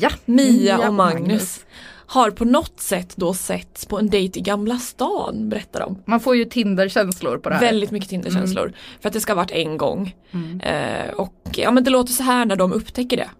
Ja, 0.00 0.10
Mia 0.24 0.88
och 0.88 0.94
Magnus 0.94 1.64
har 2.06 2.30
på 2.30 2.44
något 2.44 2.80
sätt 2.80 3.12
då 3.16 3.34
setts 3.34 3.86
på 3.86 3.98
en 3.98 4.10
dejt 4.10 4.38
i 4.38 4.42
Gamla 4.42 4.78
stan 4.78 5.48
berättar 5.48 5.80
de. 5.80 6.02
Man 6.04 6.20
får 6.20 6.36
ju 6.36 6.44
Tinder-känslor 6.44 7.38
på 7.38 7.48
det 7.48 7.54
här. 7.54 7.62
Väldigt 7.62 7.90
mycket 7.90 8.10
Tinder-känslor. 8.10 8.72
För 9.00 9.08
att 9.08 9.12
det 9.12 9.20
ska 9.20 9.32
ha 9.32 9.36
varit 9.36 9.50
en 9.50 9.76
gång. 9.76 10.16
Mm. 10.30 10.60
Eh, 10.60 11.10
och 11.14 11.34
ja 11.56 11.70
men 11.70 11.84
det 11.84 11.90
låter 11.90 12.12
så 12.12 12.22
här 12.22 12.44
när 12.44 12.56
de 12.56 12.72
upptäcker 12.72 13.16
det. 13.16 13.30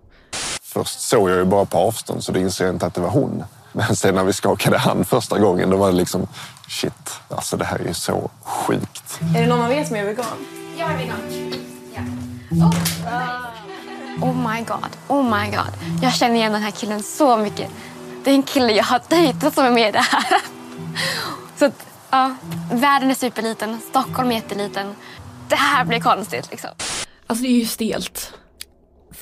Först 0.73 1.01
såg 1.01 1.31
jag 1.31 1.37
ju 1.37 1.45
bara 1.45 1.65
på 1.65 1.79
avstånd 1.79 2.25
så 2.25 2.33
det 2.33 2.41
insåg 2.41 2.67
jag 2.67 2.75
inte 2.75 2.87
att 2.87 2.95
det 2.95 3.01
var 3.01 3.11
hon. 3.11 3.45
Men 3.73 3.97
sen 3.97 4.15
när 4.15 4.25
vi 4.25 4.33
skakade 4.33 4.79
hand 4.79 5.09
första 5.09 5.39
gången 5.39 5.71
då 5.71 5.77
var 5.77 5.87
det 5.87 5.97
liksom 5.97 6.29
shit, 6.69 7.21
alltså 7.29 7.57
det 7.57 7.65
här 7.65 7.79
är 7.79 7.85
ju 7.85 7.95
så 7.95 8.31
sjukt. 8.43 9.21
Är 9.37 9.41
det 9.41 9.47
någon 9.47 9.61
av 9.61 9.73
er 9.73 9.85
som 9.85 9.97
är 9.97 10.05
vegan? 10.05 10.27
Jag 10.79 10.91
är 10.91 10.97
vegan. 10.97 11.21
Oh 14.23 14.53
my 14.53 14.61
god, 14.65 14.97
oh 15.09 15.23
my 15.23 15.51
god. 15.51 16.03
Jag 16.03 16.15
känner 16.15 16.35
igen 16.35 16.53
den 16.53 16.63
här 16.63 16.71
killen 16.71 17.03
så 17.03 17.37
mycket. 17.37 17.71
Det 18.25 18.31
är 18.31 18.35
en 18.35 18.43
kille 18.43 18.73
jag 18.73 18.85
har 18.85 19.01
dejtat 19.09 19.55
som 19.55 19.65
är 19.65 19.71
med 19.71 19.89
i 19.89 19.93
det 19.93 19.99
här. 19.99 20.43
Så 21.59 21.65
att, 21.65 21.87
ja, 22.11 22.35
världen 22.73 23.11
är 23.11 23.15
superliten, 23.15 23.81
Stockholm 23.89 24.31
är 24.31 24.35
jätteliten. 24.35 24.95
Det 25.49 25.57
här 25.57 25.85
blir 25.85 26.01
konstigt 26.01 26.51
liksom. 26.51 26.71
Alltså 27.27 27.43
det 27.43 27.49
är 27.49 27.59
ju 27.59 27.67
stelt. 27.67 28.33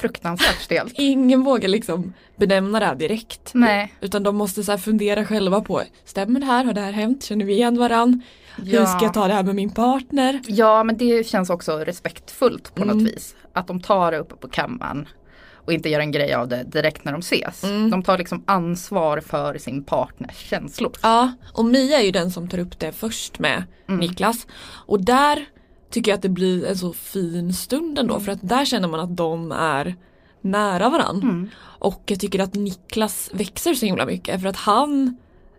Fruktansvärt 0.01 0.61
stelt. 0.61 0.93
Ingen 0.99 1.43
vågar 1.43 1.69
liksom 1.69 2.13
benämna 2.37 2.81
det 2.81 2.87
här 2.87 2.95
direkt. 2.95 3.51
Nej. 3.55 3.95
Utan 4.01 4.23
de 4.23 4.37
måste 4.37 4.65
så 4.65 4.79
fundera 4.79 5.25
själva 5.25 5.61
på, 5.61 5.83
stämmer 6.05 6.41
det 6.41 6.47
här? 6.47 6.65
Har 6.65 6.73
det 6.73 6.81
här 6.81 6.93
hänt? 6.93 7.25
Känner 7.25 7.45
vi 7.45 7.53
igen 7.53 7.79
varann? 7.79 8.23
Hur 8.57 8.75
Ja. 8.75 8.87
ska 8.87 9.05
jag 9.05 9.15
ta 9.15 9.29
det 9.29 9.35
här 9.35 9.43
med 9.43 9.55
min 9.55 9.71
partner? 9.71 10.41
Ja, 10.47 10.85
men 10.85 10.97
det 10.97 11.27
känns 11.27 11.51
också 11.51 11.79
respektfullt 11.79 12.75
på 12.75 12.83
Mm. 12.83 12.99
något 12.99 13.09
vis. 13.13 13.35
Att 13.53 13.67
de 13.67 13.81
tar 13.81 14.13
det 14.13 14.19
uppe 14.19 14.37
på 14.37 14.49
kammaren 14.49 15.09
och 15.55 15.73
inte 15.73 15.89
gör 15.89 16.01
en 16.01 16.13
grej 16.13 16.35
av 16.35 16.49
det 16.49 16.63
direkt 16.65 17.05
när 17.05 17.13
de 17.13 17.19
ses. 17.21 17.65
Mm. 17.65 17.91
De 17.91 18.03
tar 18.03 18.19
liksom 18.19 18.43
ansvar 18.47 19.21
för 19.21 19.59
sin 19.59 19.85
partners 19.85 20.37
känslor. 20.37 20.93
Ja, 21.03 21.33
och 21.53 21.65
Mia 21.65 21.99
är 22.01 22.05
ju 22.05 22.11
den 22.11 22.31
som 22.31 22.49
tar 22.49 22.59
upp 22.59 22.79
det 22.79 22.93
först 22.93 23.39
med 23.39 23.63
Mm. 23.89 24.01
Niklas. 24.01 24.47
Och 24.87 25.05
där 25.05 25.45
tycker 25.91 26.11
jag 26.11 26.17
att 26.17 26.23
det 26.23 26.29
blir 26.29 26.67
en 26.67 26.77
så 26.79 26.93
fin 26.93 27.53
stund 27.55 27.99
ändå 27.99 28.21
för 28.21 28.33
att 28.33 28.39
där 28.49 28.65
känner 28.65 28.89
man 28.89 29.01
att 29.01 29.17
de 29.17 29.53
är 29.53 29.97
nära 30.41 30.89
varann. 30.89 31.23
Mm. 31.23 31.49
Och 31.61 32.03
jag 32.07 32.21
tycker 32.21 32.39
att 32.41 32.55
Niklas 32.55 33.31
växer 33.33 33.75
så 33.75 33.87
himla 33.87 34.07
mycket 34.07 34.41
för 34.43 34.49
att 34.49 34.57
han 34.57 35.17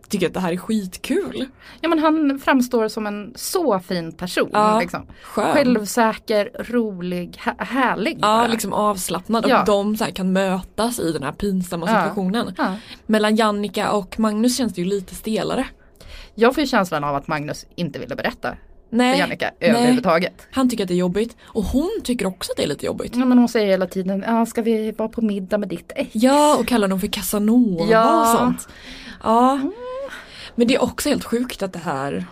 tycker 0.09 0.27
att 0.27 0.33
det 0.33 0.39
här 0.39 0.53
är 0.53 0.57
skitkul. 0.57 1.45
Ja 1.81 1.89
men 1.89 1.99
han 1.99 2.39
framstår 2.39 2.87
som 2.87 3.07
en 3.07 3.33
så 3.35 3.79
fin 3.79 4.11
person. 4.11 4.49
Ja, 4.53 4.79
liksom. 4.79 5.07
Självsäker, 5.23 6.49
rolig, 6.59 7.37
hä- 7.43 7.63
härlig. 7.63 8.19
Ja, 8.21 8.47
liksom 8.47 8.73
avslappnad 8.73 9.45
och 9.45 9.51
Ja. 9.51 9.63
de 9.65 9.97
så 9.97 10.05
kan 10.05 10.33
mötas 10.33 10.99
i 10.99 11.11
den 11.11 11.23
här 11.23 11.31
pinsamma 11.31 11.87
situationen. 11.87 12.53
Ja. 12.57 12.75
Mellan 13.05 13.35
Jannica 13.35 13.91
och 13.91 14.19
Magnus 14.19 14.57
känns 14.57 14.73
det 14.73 14.81
ju 14.81 14.87
lite 14.87 15.15
stelare. 15.15 15.67
Jag 16.35 16.55
får 16.55 16.61
ju 16.61 16.67
känslan 16.67 17.03
av 17.03 17.15
att 17.15 17.27
Magnus 17.27 17.65
inte 17.75 17.99
ville 17.99 18.15
berätta 18.15 18.55
Nej, 18.89 19.13
för 19.13 19.19
Jannica 19.19 19.51
överhuvudtaget. 19.59 20.47
Han 20.51 20.69
tycker 20.69 20.83
att 20.83 20.87
det 20.87 20.93
är 20.93 20.97
jobbigt 20.97 21.37
och 21.41 21.63
hon 21.63 21.89
tycker 22.03 22.25
också 22.25 22.51
att 22.51 22.57
det 22.57 22.63
är 22.63 22.67
lite 22.67 22.85
jobbigt. 22.85 23.15
Ja, 23.15 23.25
men 23.25 23.37
hon 23.37 23.47
säger 23.49 23.67
hela 23.67 23.87
tiden, 23.87 24.23
ja, 24.27 24.45
ska 24.45 24.61
vi 24.61 24.91
vara 24.91 25.09
på 25.09 25.21
middag 25.21 25.57
med 25.57 25.69
ditt 25.69 25.91
ex? 25.95 26.09
Ja, 26.13 26.57
och 26.59 26.67
kallar 26.67 26.87
dem 26.87 26.99
för 26.99 27.07
Casanova 27.07 27.85
Ja. 27.91 28.21
och 28.21 28.39
sånt. 28.39 28.67
Ja. 29.23 29.59
Men 30.55 30.67
det 30.67 30.75
är 30.75 30.83
också 30.83 31.09
helt 31.09 31.23
sjukt 31.23 31.63
att 31.63 31.73
det 31.73 31.79
här 31.79 32.25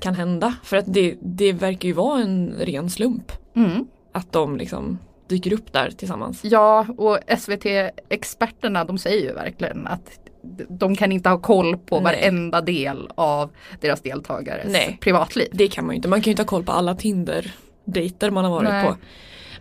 kan 0.00 0.14
hända. 0.14 0.54
För 0.64 0.76
att 0.76 0.84
det, 0.86 1.16
det 1.22 1.52
verkar 1.52 1.88
ju 1.88 1.92
vara 1.94 2.20
en 2.22 2.54
ren 2.58 2.90
slump. 2.90 3.32
Mm. 3.56 3.86
Att 4.12 4.32
de 4.32 4.56
liksom 4.56 4.98
dyker 5.28 5.52
upp 5.52 5.72
där 5.72 5.90
tillsammans. 5.90 6.40
Ja, 6.42 6.86
och 6.96 7.18
SVT-experterna 7.38 8.84
de 8.84 8.98
säger 8.98 9.22
ju 9.28 9.32
verkligen 9.34 9.86
att 9.86 10.29
de 10.68 10.96
kan 10.96 11.12
inte 11.12 11.28
ha 11.28 11.38
koll 11.38 11.76
på 11.78 12.00
Nej. 12.00 12.04
varenda 12.04 12.60
del 12.60 13.08
av 13.14 13.50
deras 13.80 14.00
deltagares 14.00 14.72
Nej. 14.72 14.98
privatliv. 15.00 15.48
Det 15.52 15.68
kan 15.68 15.86
man 15.86 15.94
ju 15.94 15.96
inte. 15.96 16.08
Man 16.08 16.20
kan 16.20 16.24
ju 16.24 16.30
inte 16.30 16.42
ha 16.42 16.46
koll 16.48 16.64
på 16.64 16.72
alla 16.72 16.94
Tinder-dejter 16.94 18.30
man 18.30 18.44
har 18.44 18.50
varit 18.50 18.68
Nej. 18.68 18.86
på. 18.86 18.96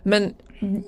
Men 0.03 0.33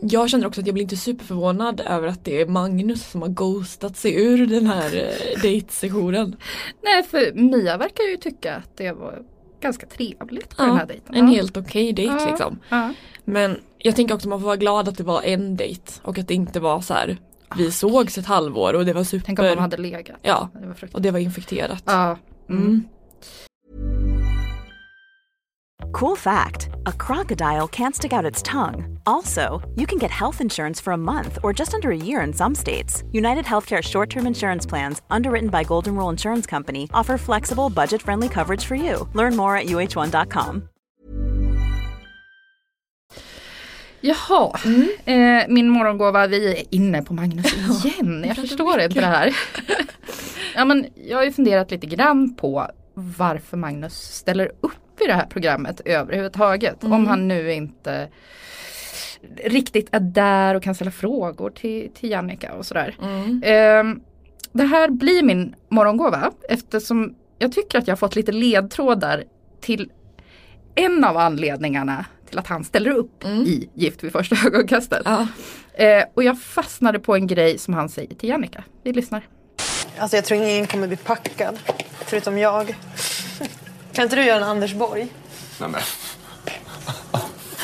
jag 0.01 0.29
känner 0.29 0.47
också 0.47 0.61
att 0.61 0.67
jag 0.67 0.73
blir 0.73 0.83
inte 0.83 0.97
superförvånad 0.97 1.81
över 1.87 2.07
att 2.07 2.25
det 2.25 2.41
är 2.41 2.45
Magnus 2.45 3.11
som 3.11 3.21
har 3.21 3.29
ghostat 3.29 3.97
sig 3.97 4.23
ur 4.23 4.47
den 4.47 4.67
här 4.67 4.95
eh, 4.97 5.41
dejtsessionen. 5.41 6.35
Nej, 6.83 7.03
för 7.03 7.33
Mia 7.33 7.77
verkar 7.77 8.03
ju 8.03 8.17
tycka 8.17 8.55
att 8.55 8.77
det 8.77 8.91
var 8.91 9.19
ganska 9.61 9.85
trevligt 9.87 10.57
på 10.57 10.63
den 10.63 10.77
här 10.77 10.85
dejten. 10.85 11.15
en 11.15 11.27
Ja. 11.27 11.33
helt 11.33 11.57
okej 11.57 11.93
dejt 11.93 12.13
Ja. 12.19 12.29
liksom. 12.29 12.59
Ja. 12.69 12.93
Men 13.25 13.57
jag 13.77 13.95
tänker 13.95 14.15
också 14.15 14.27
att 14.27 14.29
man 14.29 14.39
får 14.39 14.45
vara 14.45 14.55
glad 14.57 14.87
att 14.89 14.97
det 14.97 15.03
var 15.03 15.21
en 15.21 15.55
dejt 15.57 15.91
och 16.01 16.17
att 16.19 16.27
det 16.27 16.33
inte 16.33 16.59
var 16.59 16.81
så 16.81 16.93
här 16.93 17.17
vi 17.57 17.71
sågs 17.71 18.17
ett 18.17 18.25
halvår 18.25 18.73
och 18.73 18.85
det 18.85 18.93
var 18.93 19.03
super. 19.03 19.25
Tänk 19.25 19.39
om 19.39 19.45
de 19.45 19.57
hade 19.57 19.77
legat. 19.77 20.19
Ja, 20.21 20.49
Det 20.53 20.93
och 20.93 21.01
det 21.01 21.11
var 21.11 21.19
infekterat. 21.19 21.83
Ja. 21.85 22.17
Mm. 22.49 22.83
Cool 25.91 26.17
fact 26.17 26.69
a 26.85 26.91
crocodile 26.91 27.67
can't 27.67 27.95
stick 27.95 28.13
out 28.13 28.25
its 28.31 28.41
tongue. 28.43 28.99
Also, 29.05 29.61
you 29.75 29.85
can 29.85 29.99
get 29.99 30.11
health 30.11 30.41
insurance 30.41 30.79
for 30.83 30.93
a 30.93 30.97
month 30.97 31.37
or 31.43 31.53
just 31.59 31.73
under 31.73 31.89
a 31.89 31.95
year 31.95 32.21
in 32.27 32.33
some 32.33 32.55
states. 32.55 33.03
United 33.11 33.45
Healthcare 33.45 33.81
short 33.81 34.09
term 34.09 34.27
insurance 34.27 34.65
plans, 34.69 35.01
underwritten 35.09 35.49
by 35.49 35.63
Golden 35.63 35.95
Rule 35.95 36.09
Insurance 36.11 36.45
Company, 36.49 36.87
offer 36.93 37.17
flexible, 37.17 37.69
budget 37.69 38.01
friendly 38.01 38.29
coverage 38.29 38.65
for 38.65 38.75
you. 38.75 39.07
Learn 39.13 39.35
more 39.35 39.57
at 39.57 39.65
uh1.com. 39.67 40.69
Jaha, 44.01 44.59
eh, 45.05 45.43
min 45.47 45.69
morgongåva, 45.69 46.27
vi 46.27 46.51
är 46.51 46.63
inne 46.69 47.01
på 47.01 47.13
Magnus 47.13 47.85
igen. 47.85 48.25
Jag 48.27 48.35
förstår 48.35 48.81
inte 48.81 48.99
det 48.99 49.05
här. 49.05 49.35
ja, 50.55 50.65
men 50.65 50.87
jag 51.07 51.17
har 51.17 51.23
ju 51.23 51.31
funderat 51.31 51.71
lite 51.71 51.87
grann 51.87 52.35
på 52.35 52.67
varför 52.93 53.57
Magnus 53.57 53.93
ställer 53.93 54.51
upp 54.61 55.01
i 55.01 55.07
det 55.07 55.13
här 55.13 55.25
programmet 55.25 55.81
överhuvudtaget. 55.85 56.83
Om 56.83 57.07
han 57.07 57.27
nu 57.27 57.53
inte 57.53 58.07
riktigt 59.43 59.87
är 59.91 59.99
där 59.99 60.55
och 60.55 60.63
kan 60.63 60.75
ställa 60.75 60.91
frågor 60.91 61.49
till, 61.49 61.89
till 61.93 62.09
Jannica 62.09 62.53
och 62.53 62.65
sådär. 62.65 62.95
Eh, 63.43 63.83
det 64.51 64.63
här 64.63 64.89
blir 64.89 65.23
min 65.23 65.55
morgongåva 65.69 66.31
eftersom 66.49 67.15
jag 67.39 67.51
tycker 67.51 67.77
att 67.77 67.87
jag 67.87 67.91
har 67.91 67.97
fått 67.97 68.15
lite 68.15 68.31
ledtrådar 68.31 69.23
till 69.61 69.91
en 70.75 71.03
av 71.03 71.17
anledningarna 71.17 72.05
till 72.31 72.39
att 72.39 72.47
han 72.47 72.63
ställer 72.63 72.91
upp 72.91 73.23
i 73.25 73.69
Gift 73.73 74.03
vid 74.03 74.11
första 74.11 74.35
ögonkastet. 74.45 75.07
Eh, 75.73 76.03
och 76.13 76.23
jag 76.23 76.41
fastnade 76.41 76.99
på 76.99 77.15
en 77.15 77.27
grej 77.27 77.57
som 77.57 77.73
han 77.73 77.89
säger 77.89 78.15
till 78.15 78.29
Jannica. 78.29 78.63
Vi 78.83 78.93
lyssnar. 78.93 79.27
Alltså 79.97 80.17
jag 80.17 80.25
tror 80.25 80.43
ingen 80.43 80.67
kommer 80.67 80.87
bli 80.87 80.97
packad. 80.97 81.59
Förutom 81.91 82.37
jag. 82.37 82.75
Kan 83.93 84.03
inte 84.03 84.15
du 84.15 84.23
göra 84.23 84.37
en 84.37 84.43
Anders 84.43 84.73
Borg? 84.73 85.07
Nej 85.59 85.69
men. 85.69 85.81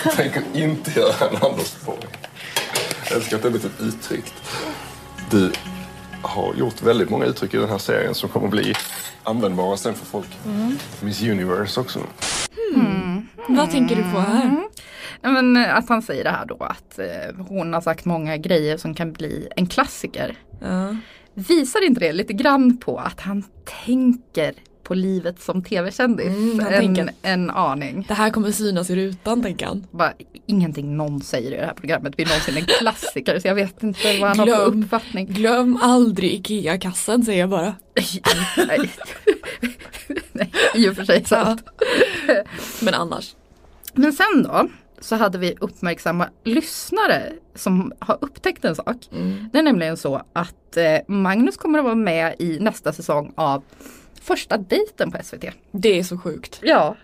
Jag 0.05 0.13
tänker 0.13 0.43
inte 0.53 0.99
göra 0.99 1.29
en 1.29 1.35
Anders 1.35 1.75
Borg. 1.85 2.07
Jag 3.07 3.17
älskar 3.17 3.37
att 3.37 3.43
det 3.43 3.49
är 3.49 3.53
lite 3.53 3.69
uttryckt. 3.83 4.33
Du 5.31 5.51
har 6.21 6.53
gjort 6.55 6.81
väldigt 6.81 7.09
många 7.09 7.25
uttryck 7.25 7.53
i 7.53 7.57
den 7.57 7.69
här 7.69 7.77
serien 7.77 8.15
som 8.15 8.29
kommer 8.29 8.47
bli 8.47 8.73
användbara 9.23 9.77
sen 9.77 9.93
för 9.93 10.05
folk. 10.05 10.27
Mm. 10.45 10.77
Miss 11.01 11.21
Universe 11.21 11.79
också. 11.79 11.99
Hmm. 12.73 12.96
Vad 13.47 13.71
tänker 13.71 13.95
du 13.95 14.01
på 14.03 14.19
här? 14.19 14.43
Mm. 14.43 14.63
Men, 15.21 15.57
eh, 15.65 15.75
att 15.75 15.89
han 15.89 16.01
säger 16.01 16.23
det 16.23 16.29
här 16.29 16.45
då 16.45 16.57
att 16.59 16.99
eh, 16.99 17.45
hon 17.47 17.73
har 17.73 17.81
sagt 17.81 18.05
många 18.05 18.37
grejer 18.37 18.77
som 18.77 18.93
kan 18.93 19.13
bli 19.13 19.47
en 19.55 19.67
klassiker. 19.67 20.35
Ja. 20.61 20.95
Visar 21.33 21.85
inte 21.85 21.99
det 21.99 22.13
lite 22.13 22.33
grann 22.33 22.77
på 22.77 22.97
att 22.97 23.21
han 23.21 23.43
tänker 23.85 24.53
på 24.83 24.93
livet 24.93 25.41
som 25.41 25.63
tv-kändis? 25.63 26.27
Mm, 26.27 26.59
en, 26.59 26.65
tänker- 26.67 27.09
en 27.21 27.49
aning. 27.49 28.05
Det 28.07 28.13
här 28.13 28.29
kommer 28.29 28.51
synas 28.51 28.89
i 28.89 28.95
rutan 28.95 29.43
tänker 29.43 29.65
han. 29.65 29.87
Bara, 29.91 30.13
ingenting 30.45 30.97
någon 30.97 31.21
säger 31.21 31.51
i 31.51 31.55
det 31.57 31.65
här 31.65 31.73
programmet 31.73 32.15
blir 32.15 32.25
någonsin 32.25 32.57
en 32.57 32.65
klassiker 32.65 33.39
så 33.39 33.47
jag 33.47 33.55
vet 33.55 33.83
inte 33.83 34.19
vad 34.19 34.29
han 34.29 34.39
har 34.39 34.45
för 34.47 34.65
Glöm. 34.71 34.83
uppfattning. 34.83 35.25
Glöm 35.29 35.79
aldrig 35.81 36.33
IKEA-kassen 36.33 37.25
säger 37.25 37.39
jag 37.39 37.49
bara. 37.49 37.75
Nej. 40.31 40.51
I 40.73 40.89
och 40.89 40.95
för 40.95 41.03
sig 41.03 41.25
sant. 41.25 41.63
Men 42.81 42.93
annars. 42.93 43.35
Men 43.93 44.13
sen 44.13 44.43
då 44.43 44.69
så 44.99 45.15
hade 45.15 45.37
vi 45.37 45.55
uppmärksamma 45.59 46.29
lyssnare 46.43 47.33
som 47.55 47.93
har 47.99 48.17
upptäckt 48.21 48.65
en 48.65 48.75
sak. 48.75 48.95
Det 49.51 49.59
är 49.59 49.63
nämligen 49.63 49.97
så 49.97 50.21
att 50.33 50.77
eh, 50.77 50.97
Magnus 51.07 51.57
kommer 51.57 51.79
att 51.79 51.85
vara 51.85 51.95
med 51.95 52.35
i 52.39 52.59
nästa 52.59 52.93
säsong 52.93 53.33
av 53.35 53.63
Första 54.21 54.57
dejten 54.57 55.11
på 55.11 55.17
SVT. 55.23 55.45
Det 55.71 55.99
är 55.99 56.03
så 56.03 56.17
sjukt. 56.17 56.59
Ja. 56.61 56.95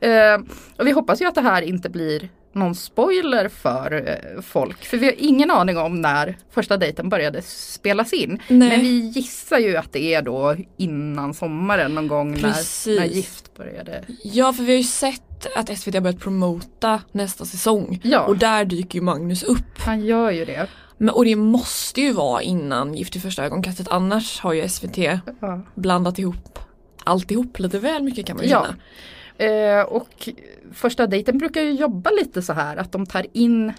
Eh, 0.00 0.38
och 0.76 0.86
vi 0.86 0.90
hoppas 0.90 1.20
ju 1.20 1.26
att 1.26 1.34
det 1.34 1.40
här 1.40 1.62
inte 1.62 1.88
blir 1.88 2.28
någon 2.56 2.74
spoiler 2.74 3.48
för 3.48 4.08
eh, 4.08 4.42
folk. 4.42 4.84
För 4.84 4.96
vi 4.96 5.06
har 5.06 5.14
ingen 5.18 5.50
aning 5.50 5.78
om 5.78 6.00
när 6.00 6.38
första 6.50 6.76
dejten 6.76 7.08
började 7.08 7.42
spelas 7.42 8.12
in. 8.12 8.38
Nej. 8.48 8.68
Men 8.68 8.80
vi 8.80 8.98
gissar 8.98 9.58
ju 9.58 9.76
att 9.76 9.92
det 9.92 10.14
är 10.14 10.22
då 10.22 10.56
innan 10.76 11.34
sommaren 11.34 11.94
någon 11.94 12.08
gång 12.08 12.30
när, 12.32 12.96
när 12.98 13.04
Gift 13.04 13.56
började. 13.56 14.04
Ja 14.22 14.52
för 14.52 14.62
vi 14.62 14.72
har 14.72 14.78
ju 14.78 14.84
sett 14.84 15.46
att 15.56 15.78
SVT 15.78 15.94
har 15.94 16.00
börjat 16.00 16.20
promota 16.20 17.00
nästa 17.12 17.44
säsong. 17.44 18.00
Ja. 18.04 18.20
Och 18.20 18.36
där 18.38 18.64
dyker 18.64 18.98
ju 18.98 19.02
Magnus 19.04 19.42
upp. 19.42 19.78
Han 19.78 20.04
gör 20.04 20.30
ju 20.30 20.44
det. 20.44 20.66
Men, 20.98 21.10
och 21.10 21.24
det 21.24 21.36
måste 21.36 22.00
ju 22.00 22.12
vara 22.12 22.42
innan 22.42 22.94
Gift 22.94 23.16
i 23.16 23.20
första 23.20 23.44
ögonkastet 23.44 23.88
annars 23.88 24.40
har 24.40 24.52
ju 24.52 24.68
SVT 24.68 24.98
Ja. 25.40 25.62
blandat 25.74 26.18
ihop 26.18 26.58
alltihop 27.04 27.58
lite 27.58 27.78
väl 27.78 28.02
mycket 28.02 28.26
kan 28.26 28.36
man 28.36 28.44
ju 28.44 28.50
Ja. 28.50 28.62
känna. 28.64 28.76
Eh, 29.38 29.80
och 29.80 30.28
första 30.72 31.06
dejten 31.06 31.38
brukar 31.38 31.62
ju 31.62 31.70
jobba 31.72 32.10
lite 32.10 32.42
så 32.42 32.52
här 32.52 32.76
att 32.76 32.92
de 32.92 33.06
tar 33.06 33.26
in 33.32 33.72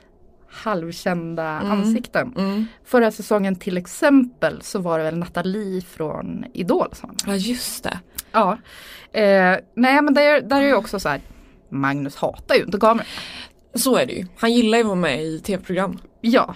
halvkända 0.50 1.44
Mm. 1.44 1.72
ansikten. 1.72 2.34
Mm. 2.38 2.66
Förra 2.86 3.12
säsongen 3.12 3.56
till 3.56 3.78
exempel 3.78 4.62
så 4.62 4.80
var 4.80 4.98
det 4.98 5.04
väl 5.04 5.18
Nathalie 5.18 5.82
från 5.82 6.46
Idol. 6.54 6.90
Som. 6.94 7.16
Ja 7.26 7.36
just 7.36 7.84
det. 7.84 8.00
Ja. 8.32 8.58
Eh, 9.12 9.56
nej 9.76 10.02
men 10.02 10.14
där, 10.14 10.42
där 10.42 10.62
är 10.62 10.66
ju 10.66 10.76
också 10.76 11.00
så 11.00 11.10
här 11.10 11.22
Magnus 11.70 12.16
hatar 12.16 12.56
ju 12.56 12.64
inte 12.64 12.78
kameran. 12.78 13.06
Så 13.74 13.96
är 13.96 14.06
det 14.06 14.14
ju. 14.14 14.26
Han 14.38 14.54
gillar 14.54 14.78
ju 14.78 14.82
att 14.84 14.88
vara 14.88 14.96
med 14.96 15.24
i 15.24 15.40
tv-program. 15.40 16.00
Ja. 16.22 16.56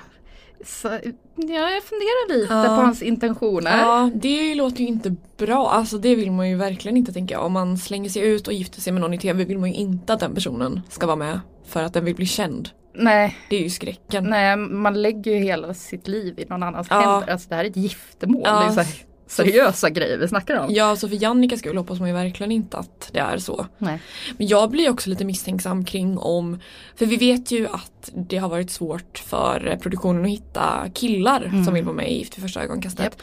Så, 0.65 0.87
ja, 1.35 1.69
jag 1.69 1.83
funderar 1.83 2.33
lite 2.39 2.53
Ja. 2.53 2.63
på 2.63 2.69
hans 2.71 3.01
intentioner. 3.01 3.77
Ja 3.77 4.09
det 4.15 4.55
låter 4.55 4.81
ju 4.81 4.87
inte 4.87 5.15
bra. 5.37 5.69
Alltså 5.69 5.97
det 5.97 6.15
vill 6.15 6.31
man 6.31 6.49
ju 6.49 6.55
verkligen 6.55 6.97
inte 6.97 7.13
tänka. 7.13 7.39
Om 7.39 7.53
man 7.53 7.77
slänger 7.77 8.09
sig 8.09 8.21
ut 8.21 8.47
och 8.47 8.53
gifter 8.53 8.81
sig 8.81 8.93
med 8.93 9.01
någon 9.01 9.13
i 9.13 9.17
tv 9.17 9.43
vill 9.45 9.57
man 9.59 9.69
ju 9.71 9.75
inte 9.75 10.13
att 10.13 10.19
den 10.19 10.35
personen 10.35 10.81
ska 10.89 11.05
vara 11.05 11.15
med. 11.15 11.39
För 11.65 11.83
att 11.83 11.93
den 11.93 12.05
vill 12.05 12.15
bli 12.15 12.25
känd. 12.25 12.69
Nej, 12.95 13.37
Det 13.49 13.55
är 13.55 13.61
ju 13.63 13.69
skräcken. 13.69 14.23
nej, 14.29 14.55
man 14.57 15.01
lägger 15.01 15.31
ju 15.31 15.37
hela 15.37 15.73
sitt 15.73 16.07
liv 16.07 16.39
i 16.39 16.45
någon 16.45 16.63
annans 16.63 16.87
Ja. 16.89 16.99
händer. 16.99 17.31
Alltså 17.33 17.49
det 17.49 17.55
här 17.55 17.65
är 17.65 17.69
ett 17.69 17.75
giftermål. 17.77 18.41
Ja. 18.45 18.59
Det 18.59 18.65
är 18.65 18.69
så 18.71 18.79
här, 18.81 18.87
seriösa 19.31 19.89
grejer 19.89 20.17
vi 20.17 20.27
snackar 20.27 20.55
om. 20.59 20.73
Ja, 20.73 20.95
så 20.95 21.09
för 21.09 21.23
Jannikas 21.23 21.59
skull 21.59 21.77
hoppas 21.77 21.99
man 21.99 22.07
ju 22.09 22.13
verkligen 22.13 22.51
inte 22.51 22.77
att 22.77 23.09
det 23.13 23.19
är 23.19 23.37
så. 23.37 23.65
Nej. 23.77 23.99
Men 24.37 24.47
jag 24.47 24.69
blir 24.69 24.89
också 24.89 25.09
lite 25.09 25.25
misstänksam 25.25 25.85
kring 25.85 26.17
om, 26.17 26.59
för 26.95 27.05
vi 27.05 27.15
vet 27.17 27.51
ju 27.51 27.67
att 27.67 28.11
det 28.15 28.37
har 28.37 28.49
varit 28.49 28.71
svårt 28.71 29.17
för 29.25 29.77
produktionen 29.81 30.25
att 30.25 30.31
hitta 30.31 30.89
killar 30.93 31.41
Mm. 31.41 31.65
som 31.65 31.73
vill 31.73 31.83
vara 31.83 31.95
med 31.95 32.11
i 32.11 32.17
Gift 32.17 32.37
vid 32.37 32.43
första 32.43 32.63
ögonkastet. 32.63 33.17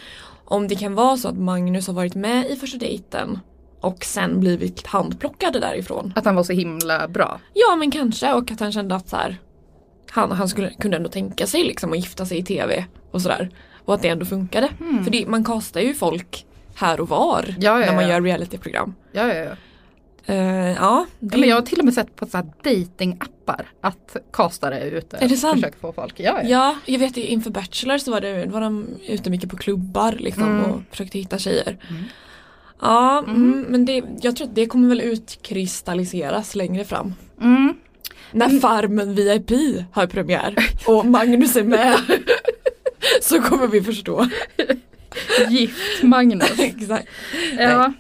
Om 0.44 0.68
det 0.68 0.74
kan 0.74 0.94
vara 0.94 1.16
så 1.16 1.28
att 1.28 1.38
Magnus 1.38 1.87
har 1.87 1.94
varit 1.94 2.14
med 2.14 2.50
i 2.50 2.56
första 2.56 2.78
dejten 2.78 3.38
och 3.80 4.04
sen 4.04 4.40
blivit 4.40 4.87
handplockade 4.87 5.61
därifrån. 5.61 6.12
Att 6.16 6.24
han 6.24 6.35
var 6.37 6.42
så 6.42 6.52
himla 6.52 7.09
bra. 7.09 7.40
Ja 7.54 7.76
men 7.76 7.90
kanske 7.90 8.33
och 8.33 8.50
att 8.50 8.61
han 8.61 8.72
kände 8.72 8.94
att 8.94 9.09
så 9.09 9.16
här, 9.16 9.37
han, 10.11 10.33
han 10.33 10.49
skulle, 10.49 10.71
kunde 10.71 10.97
ändå 10.97 11.09
tänka 11.09 11.47
sig 11.47 11.64
liksom 11.64 11.92
att 11.92 11.99
gifta 11.99 12.27
sig 12.27 12.38
i 12.38 12.42
tv 12.44 12.85
och 13.11 13.23
sådär. 13.23 13.51
Och 13.85 13.94
att 13.94 14.03
det 14.03 14.09
ändå 14.09 14.27
funkade. 14.27 14.68
För 15.05 15.11
det, 15.11 15.27
man 15.27 15.44
kastar 15.44 15.81
ju 15.81 15.94
folk 15.94 16.47
här 16.75 17.01
och 17.01 17.09
var 17.09 17.42
Mm. 17.49 17.55
Ja, 17.61 17.81
ja, 17.81 17.87
när 17.87 17.94
man 17.94 18.05
ja. 18.05 18.11
gör 18.11 18.21
realityprogram. 18.21 18.94
Ja, 19.12 19.35
ja, 19.35 19.35
ja. 19.35 19.51
Eh, 20.35 20.73
ja, 20.73 21.07
det, 21.21 21.38
men 21.38 21.49
jag 21.49 21.57
har 21.57 21.62
till 21.62 21.79
och 21.79 21.85
med 21.85 21.94
sett 21.94 22.16
på 22.16 22.27
så 22.27 22.42
datingappar 22.64 23.66
att 23.81 24.16
kastare 24.33 24.79
är 24.81 24.90
ute 24.90 25.16
Är 25.16 25.29
det 25.29 25.35
och 25.35 25.38
sant? 25.38 25.55
försöker 25.55 25.79
få 25.79 25.92
folk. 25.92 26.21
Ja, 26.21 26.40
ja. 26.42 26.49
ja, 26.49 26.77
jag 26.92 26.99
vet 26.99 27.16
inför 27.16 27.51
Bachelor 27.51 27.99
så 27.99 28.11
var, 28.11 28.21
det, 28.21 28.47
var 28.47 28.61
de 28.61 28.87
ute 29.09 29.31
mycket 29.31 29.51
på 29.51 29.57
klubbar 29.57 30.12
liksom 30.12 30.42
Mm. 30.42 30.71
och 30.71 30.81
försökte 30.90 31.18
hitta 31.18 31.38
tjejer. 31.38 31.79
Ja, 32.81 33.18
mm, 33.18 33.66
men 33.68 33.85
det, 33.85 34.03
jag 34.21 34.37
tror 34.37 34.47
att 34.47 34.55
det 34.55 34.66
kommer 34.66 34.88
väl 34.88 35.01
utkristalliseras 35.01 36.55
längre 36.55 36.85
fram. 36.85 37.14
Mm. 38.32 38.52
När 38.52 38.60
Farmen 38.60 39.14
VIP 39.14 39.50
har 39.92 40.06
premiär 40.06 40.54
och 40.86 41.06
Magnus 41.06 41.56
är 41.56 41.64
med. 41.64 41.96
så 43.22 43.42
kommer 43.42 43.66
vi 43.66 43.82
förstå. 43.82 44.26
Gift 45.48 46.02
Magnus. 46.02 46.50
Exakt. 46.58 47.08
Ja. 47.58 47.92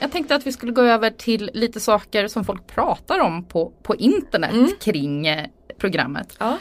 Jag 0.00 0.12
tänkte 0.12 0.34
att 0.34 0.46
vi 0.46 0.52
skulle 0.52 0.72
gå 0.72 0.82
över 0.82 1.10
till 1.10 1.50
lite 1.54 1.80
saker 1.80 2.28
som 2.28 2.44
folk 2.44 2.66
pratar 2.66 3.18
om 3.18 3.44
på, 3.44 3.72
på 3.82 3.96
internet 3.96 4.80
kring 4.80 5.26
eh, 5.26 5.46
programmet. 5.78 6.36
Ja. 6.38 6.58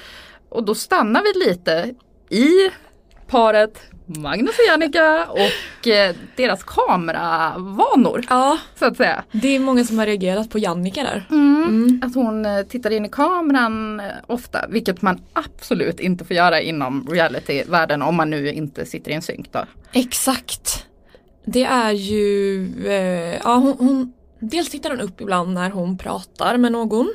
Och 0.50 0.66
då 0.66 0.76
stannar 0.76 1.24
vi 1.24 1.50
lite 1.50 1.96
i 2.30 2.70
paret 3.28 3.82
Magnus 4.20 4.56
och 4.60 4.66
Jannica 4.68 5.26
och 5.26 5.88
eh, 5.88 6.16
deras 6.36 6.64
kameravanor. 6.64 8.26
ja, 8.30 8.58
Så 8.80 8.86
att 8.86 8.98
säga. 8.98 9.24
det 9.32 9.56
är 9.56 9.60
många 9.60 9.84
som 9.84 10.00
har 10.00 10.06
reagerat 10.06 10.50
på 10.50 10.60
Jannica 10.60 11.04
där. 11.04 11.26
Att 12.06 12.16
hon 12.16 12.46
eh, 12.46 12.62
tittar 12.64 12.90
in 12.92 13.06
i 13.06 13.10
kameran 13.10 14.00
eh, 14.00 14.06
ofta, 14.28 14.68
vilket 14.70 15.02
man 15.02 15.22
absolut 15.34 16.00
inte 16.00 16.26
får 16.26 16.36
göra 16.36 16.62
inom 16.62 17.08
realityvärlden 17.12 18.02
om 18.02 18.16
man 18.16 18.30
nu 18.30 18.52
inte 18.52 18.86
sitter 18.86 19.12
i 19.12 19.14
en 19.14 19.22
synk 19.22 19.52
då. 19.52 19.66
Exakt. 19.94 20.86
Det 21.46 21.64
är 21.64 21.92
ju, 21.92 22.66
eh, 22.88 23.40
ja 23.44 23.56
hon, 23.56 23.76
hon, 23.80 24.14
dels 24.40 24.70
tittar 24.70 24.90
hon 24.90 25.02
upp 25.02 25.22
ibland 25.22 25.54
när 25.54 25.70
hon 25.70 25.98
pratar 25.98 26.58
med 26.58 26.72
någon 26.72 27.14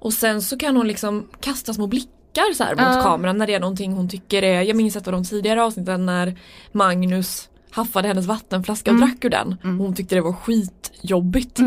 och 0.00 0.12
sen 0.12 0.42
så 0.42 0.58
kan 0.58 0.76
hon 0.76 0.88
liksom 0.88 1.28
kasta 1.40 1.74
små 1.74 1.86
blickar 1.86 2.12
så 2.54 2.64
här 2.64 2.70
mot 2.74 2.96
Ja. 2.96 3.02
kameran 3.02 3.38
när 3.38 3.46
det 3.46 3.54
är 3.54 3.60
någonting 3.60 3.92
hon 3.92 4.08
tycker 4.08 4.42
är, 4.42 4.62
jag 4.62 4.76
minns 4.76 4.96
ett 4.96 5.06
av 5.06 5.12
de 5.12 5.24
tidigare 5.24 5.62
avsnitten 5.62 6.06
när 6.06 6.38
Magnus 6.72 7.48
haffade 7.70 8.08
hennes 8.08 8.26
vattenflaska 8.26 8.90
och 8.90 8.96
drack 8.98 9.24
ur 9.24 9.30
den. 9.30 9.56
Hon 9.62 9.94
tyckte 9.94 10.14
det 10.14 10.20
var 10.20 10.32
skitjobbigt. 10.32 11.58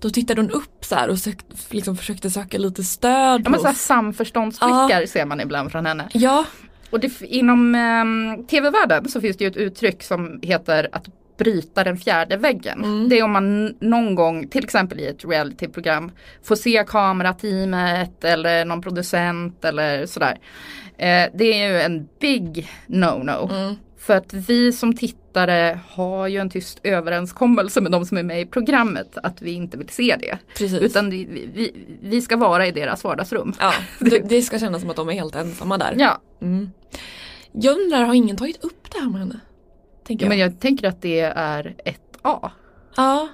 Då 0.00 0.10
tittade 0.10 0.40
hon 0.40 0.50
upp 0.50 0.84
så 0.84 0.94
här 0.94 1.08
och 1.08 1.18
sök, 1.18 1.38
liksom 1.70 1.96
försökte 1.96 2.30
söka 2.30 2.58
lite 2.58 2.84
stöd. 2.84 3.42
Ja, 3.44 3.50
men 3.50 3.60
så 3.60 3.66
här 3.66 3.74
samförståndsblickar 3.74 5.06
ser 5.06 5.26
man 5.26 5.40
ibland 5.40 5.72
från 5.72 5.86
henne. 5.86 6.08
ja, 6.12 6.44
Och 6.90 7.00
det, 7.00 7.20
inom 7.22 7.74
eh, 7.74 8.44
tv-världen 8.46 9.08
så 9.08 9.20
finns 9.20 9.36
det 9.36 9.44
ju 9.44 9.50
ett 9.50 9.56
uttryck 9.56 10.02
som 10.02 10.38
heter 10.42 10.88
att 10.92 11.08
bryta 11.44 11.84
den 11.84 11.96
fjärde 11.96 12.36
väggen. 12.36 13.08
Det 13.08 13.18
är 13.18 13.22
om 13.22 13.30
man 13.32 13.66
någon 13.80 14.14
gång, 14.14 14.48
till 14.48 14.64
exempel 14.64 15.00
i 15.00 15.06
ett 15.06 15.24
realityprogram, 15.24 16.10
får 16.42 16.56
se 16.56 16.84
kamerateamet 16.88 18.24
eller 18.24 18.64
någon 18.64 18.82
producent 18.82 19.64
eller 19.64 20.06
sådär. 20.06 20.38
Eh, 20.96 21.24
det 21.34 21.44
är 21.62 21.70
ju 21.72 21.80
en 21.80 22.08
big 22.20 22.68
no-no. 22.86 23.74
För 23.98 24.16
att 24.16 24.34
vi 24.34 24.72
som 24.72 24.94
tittare 24.96 25.78
har 25.88 26.26
ju 26.26 26.38
en 26.38 26.50
tyst 26.50 26.80
överenskommelse 26.82 27.80
med 27.80 27.92
de 27.92 28.06
som 28.06 28.16
är 28.18 28.22
med 28.22 28.40
i 28.40 28.46
programmet 28.46 29.18
att 29.22 29.42
vi 29.42 29.52
inte 29.52 29.76
vill 29.76 29.88
se 29.88 30.16
det. 30.20 30.38
precis. 30.58 30.80
Utan 30.82 31.10
vi, 31.10 31.24
vi, 31.54 31.72
vi 32.02 32.22
ska 32.22 32.36
vara 32.36 32.66
i 32.66 32.70
deras 32.72 33.04
vardagsrum. 33.04 33.52
ja, 33.60 33.72
det, 33.98 34.18
det 34.18 34.42
ska 34.42 34.58
kännas 34.58 34.80
som 34.80 34.90
att 34.90 34.96
de 34.96 35.08
är 35.08 35.12
helt 35.12 35.34
ensamma 35.34 35.78
där. 35.78 35.94
Ja, 35.98 36.20
Mm. 36.40 36.70
Jag 37.52 37.78
undrar, 37.80 38.02
har 38.02 38.14
ingen 38.14 38.36
tagit 38.36 38.64
upp 38.64 38.90
det 38.92 38.98
här 38.98 39.10
med 39.10 39.20
henne? 39.20 39.40
Tänker 40.12 40.24
jag. 40.26 40.28
men 40.28 40.38
jag 40.38 40.60
tänker 40.60 40.88
att 40.88 41.02
det 41.02 41.20
är 41.36 41.74
ett 41.84 42.18
A 42.22 42.50
Ja, 42.96 43.28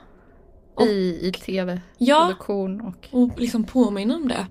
Och- 0.74 0.86
i, 0.86 1.18
i 1.28 1.32
tv-produktion. 1.32 2.80
Och... 2.80 3.08
och 3.10 3.40
liksom 3.40 3.64
påminna 3.64 4.16
om 4.16 4.28
det. 4.28 4.46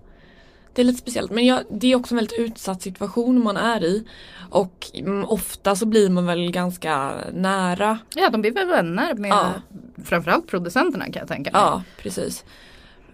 Det 0.73 0.81
är 0.81 0.85
lite 0.85 0.99
speciellt 0.99 1.31
men 1.31 1.45
jag, 1.45 1.63
det 1.71 1.87
är 1.91 1.95
också 1.95 2.13
en 2.13 2.17
väldigt 2.17 2.39
utsatt 2.39 2.81
situation 2.81 3.43
man 3.43 3.57
är 3.57 3.83
i. 3.83 4.07
Och 4.49 4.91
mm, 4.93 5.25
ofta 5.25 5.75
så 5.75 5.85
blir 5.85 6.09
man 6.09 6.25
väl 6.25 6.51
ganska 6.51 7.11
nära. 7.33 7.99
Ja, 8.15 8.29
de 8.29 8.41
blir 8.41 8.51
väl 8.51 8.67
vänner 8.67 9.13
med 9.13 9.29
Ja. 9.31 9.51
framförallt 10.03 10.47
producenterna 10.47 11.05
kan 11.05 11.19
jag 11.19 11.27
tänka 11.27 11.51
mig. 11.51 11.61
Ja, 11.61 11.83
precis. 11.97 12.45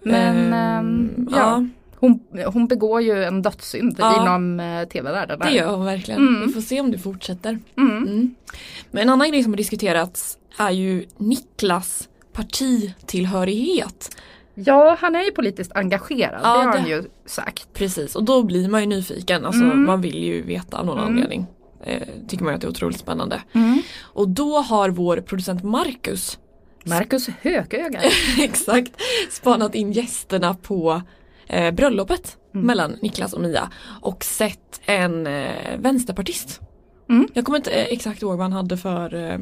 Men 0.02 0.54
ehm, 0.54 1.28
ja, 1.32 1.38
ja. 1.38 1.66
Hon, 2.08 2.20
hon 2.54 2.68
begår 2.68 3.02
ju 3.02 3.24
en 3.24 3.42
dödssynd 3.42 3.96
Ja. 4.00 4.22
inom 4.22 4.60
eh, 4.60 4.88
tv-världen. 4.88 5.40
Det 5.40 5.52
gör 5.52 5.76
hon 5.76 5.86
verkligen. 5.86 6.28
Mm. 6.28 6.48
Vi 6.48 6.54
får 6.54 6.62
se 6.62 6.82
om 6.82 6.92
det 6.92 6.98
fortsätter. 6.98 7.60
Mm. 7.78 7.98
Mm. 7.98 8.36
Men 8.92 9.02
en 9.04 9.10
annan 9.10 9.32
grej 9.32 9.44
som 9.44 9.52
har 9.52 9.58
diskuterats 9.58 10.38
är 10.58 10.72
ju 10.72 11.06
Niklas 11.18 12.10
partitillhörighet. 12.34 14.16
Ja, 14.56 14.98
han 15.00 15.16
är 15.16 15.24
ju 15.24 15.32
politiskt 15.32 15.72
engagerad, 15.76 16.40
Ja, 16.44 16.54
det 16.58 16.64
har 16.66 16.72
det- 16.74 16.80
han 16.80 16.90
ju 16.90 17.04
sagt. 17.26 17.68
Precis, 17.74 18.16
och 18.16 18.24
då 18.24 18.44
blir 18.44 18.70
man 18.70 18.82
ju 18.82 18.88
nyfiken. 18.88 19.46
Alltså, 19.46 19.64
Mm. 19.64 19.86
Man 19.86 20.02
vill 20.02 20.24
ju 20.24 20.42
veta 20.42 20.78
av 20.78 20.86
någon 20.86 20.98
Mm. 20.98 21.10
anledning. 21.14 21.46
Eh, 21.86 22.02
tycker 22.28 22.44
man 22.44 22.54
ju 22.54 22.56
att 22.56 22.62
det 22.62 22.68
är 22.68 22.70
otroligt 22.70 23.00
spännande. 23.00 23.42
Mm. 23.54 23.82
Och 24.02 24.30
då 24.30 24.58
har 24.58 24.90
vår 24.90 25.18
producent 25.18 25.64
Marcus 25.64 26.40
Marcus 26.86 27.28
Hököga. 27.42 28.00
Exakt, 28.42 28.92
spanat 29.32 29.76
in 29.76 29.92
gästerna 29.92 30.54
på 30.54 31.02
eh, 31.48 31.72
bröllopet 31.72 32.38
Mm. 32.56 32.68
mellan 32.68 32.96
Niklas 33.02 33.34
och 33.34 33.42
Mia 33.42 33.70
och 34.02 34.24
sett 34.24 34.82
en 34.86 35.28
eh, 35.28 35.78
vänsterpartist. 35.80 36.62
Mm. 37.10 37.28
Jag 37.34 37.46
kommer 37.46 37.58
inte 37.58 37.72
eh, 37.72 37.88
exakt 37.94 38.22
ihåg 38.22 38.32
vad 38.38 38.42
han 38.42 38.52
hade 38.54 38.78
för, 38.78 39.14
eh, 39.16 39.38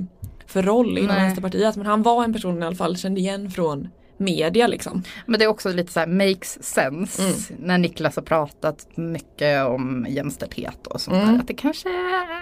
för 0.47 0.63
roll 0.63 0.97
inom 0.97 1.07
Nej. 1.15 1.23
Vänsterpartiet 1.23 1.75
men 1.75 1.85
han 1.85 2.01
var 2.03 2.23
en 2.23 2.33
person 2.33 2.63
i 2.63 2.65
alla 2.65 2.75
fall 2.75 2.97
kände 2.97 3.19
igen 3.19 3.51
från 3.51 3.87
media 4.17 4.67
liksom. 4.67 5.03
Men 5.25 5.39
det 5.39 5.45
är 5.45 5.49
också 5.49 5.69
lite 5.69 5.91
så 5.91 5.99
här 5.99 6.07
makes 6.07 6.63
sense 6.63 7.21
Mm. 7.53 7.65
när 7.67 7.77
Niklas 7.77 8.15
har 8.15 8.23
pratat 8.23 8.87
mycket 8.97 9.65
om 9.67 10.05
jämställdhet 10.09 10.87
och 10.87 11.01
sånt 11.01 11.15
Mm. 11.17 11.27
där. 11.33 11.39
Att 11.41 11.47
det 11.47 11.53
kanske 11.53 11.89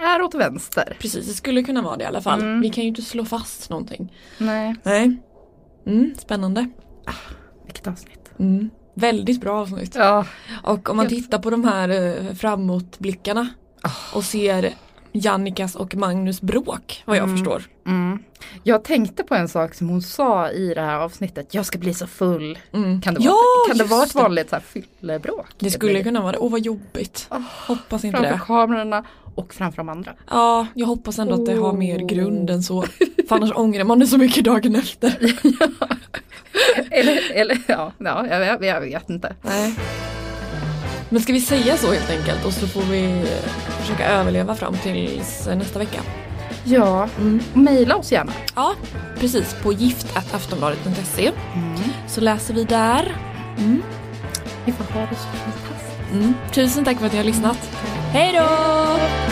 är 0.04 0.22
åt 0.22 0.36
vänster. 0.36 0.98
Precis, 1.00 1.28
det 1.28 1.34
skulle 1.34 1.64
kunna 1.64 1.82
vara 1.82 1.98
det 1.98 2.04
i 2.04 2.08
alla 2.08 2.22
fall. 2.22 2.40
Mm. 2.42 2.62
Vi 2.62 2.70
kan 2.70 2.84
ju 2.84 2.88
inte 2.88 3.02
slå 3.02 3.26
fast 3.26 3.70
någonting. 3.70 4.14
Nej, 4.38 4.76
Nej. 4.84 5.18
Mm, 5.88 6.14
spännande. 6.18 6.70
vilket 7.66 7.88
avsnitt. 7.88 8.32
Mm. 8.40 8.70
Väldigt 8.94 9.42
bra 9.42 9.62
avsnitt. 9.62 9.96
Ja, 9.96 10.26
Och 10.64 10.90
om 10.90 10.98
man 10.98 11.08
tittar 11.08 11.40
på 11.40 11.50
de 11.50 11.64
här 11.64 11.90
eh, 11.90 12.34
framåtblickarna 12.36 13.48
och 14.14 14.24
ser 14.24 14.74
Jannikas 15.12 15.76
och 15.76 15.96
Magnus 15.96 16.42
bråk 16.42 17.04
vad 17.06 17.18
jag 17.18 17.24
Mm. 17.24 17.38
förstår. 17.38 17.64
Mm. 17.88 18.24
Jag 18.64 18.84
tänkte 18.84 19.24
på 19.24 19.36
en 19.36 19.50
sak 19.50 19.74
som 19.74 19.90
hon 19.90 20.02
sa 20.02 20.50
i 20.52 20.74
det 20.74 20.82
här 20.82 20.96
avsnittet. 21.00 21.54
Jag 21.54 21.66
ska 21.66 21.78
bli 21.80 21.94
så 21.94 22.08
full. 22.08 22.60
Mm. 22.74 23.02
Kan 23.02 23.14
det 23.14 23.24
Ja, 23.24 23.32
vara, 23.32 23.68
kan 23.68 23.78
det 23.78 23.84
vara 23.84 24.04
ett 24.04 24.16
vanligt 24.16 24.50
så 24.50 24.56
här 24.56 24.64
fyllebråk? 24.64 25.46
Det 25.60 25.72
skulle 25.72 26.04
kunna 26.04 26.22
vara 26.22 26.32
det. 26.32 26.38
Åh 26.38 26.52
vad 26.52 26.60
jobbigt. 26.62 27.28
hoppas 27.68 28.04
inte 28.04 28.22
det. 28.22 28.42
kamerorna 28.48 29.04
och 29.40 29.54
framför 29.54 29.78
de 29.78 29.90
andra. 29.90 30.12
Ja, 30.30 30.68
jag 30.74 30.88
hoppas 30.88 31.20
ändå 31.20 31.34
att 31.34 31.46
det 31.46 31.54
har 31.56 31.74
mer 31.74 31.98
grund 32.00 32.50
än 32.50 32.64
så. 32.64 32.82
För 33.30 33.36
annars 33.36 33.52
ångrar 33.56 33.84
man 33.84 34.00
det 34.00 34.08
så 34.08 34.18
mycket 34.18 34.44
dagen 34.46 34.76
efter. 34.76 35.18
Eller, 36.92 37.32
eller 37.32 37.58
ja, 37.68 37.92
ja 37.98 38.28
jag, 38.28 38.46
jag, 38.46 38.66
jag 38.66 38.82
vet 38.82 39.10
inte. 39.10 39.36
Nej. 39.42 39.76
Men 41.10 41.22
ska 41.22 41.34
vi 41.34 41.42
säga 41.42 41.78
så 41.78 41.92
helt 41.92 42.10
enkelt 42.10 42.46
och 42.46 42.54
så 42.54 42.68
får 42.68 42.82
vi 42.82 43.06
eh, 43.06 43.50
försöka 43.82 44.08
överleva 44.08 44.56
fram 44.56 44.78
tills 44.78 45.48
eh, 45.48 45.58
nästa 45.58 45.80
vecka. 45.80 46.02
Ja, 46.64 47.10
Mm. 47.18 47.40
mejla 47.54 47.96
oss 47.96 48.12
gärna. 48.12 48.32
Ja, 48.56 48.74
precis. 49.20 49.56
På 49.64 49.74
gift.aftonbladet.se 49.74 51.32
Mm. 51.56 51.80
så 52.08 52.22
läser 52.22 52.54
vi 52.54 52.64
där. 52.64 53.16
Mm. 53.58 53.82
Vi 54.66 54.72
får 54.72 54.84
ha 54.84 55.02
det 55.02 55.16
så 55.16 55.28
fantastiskt. 55.38 56.12
Mm. 56.14 56.34
Tusen 56.54 56.86
tack 56.86 56.98
för 56.98 57.06
att 57.06 57.12
ni 57.12 57.18
har 57.18 57.26
lyssnat. 57.26 57.58
Hej 58.12 58.34
då! 58.34 59.29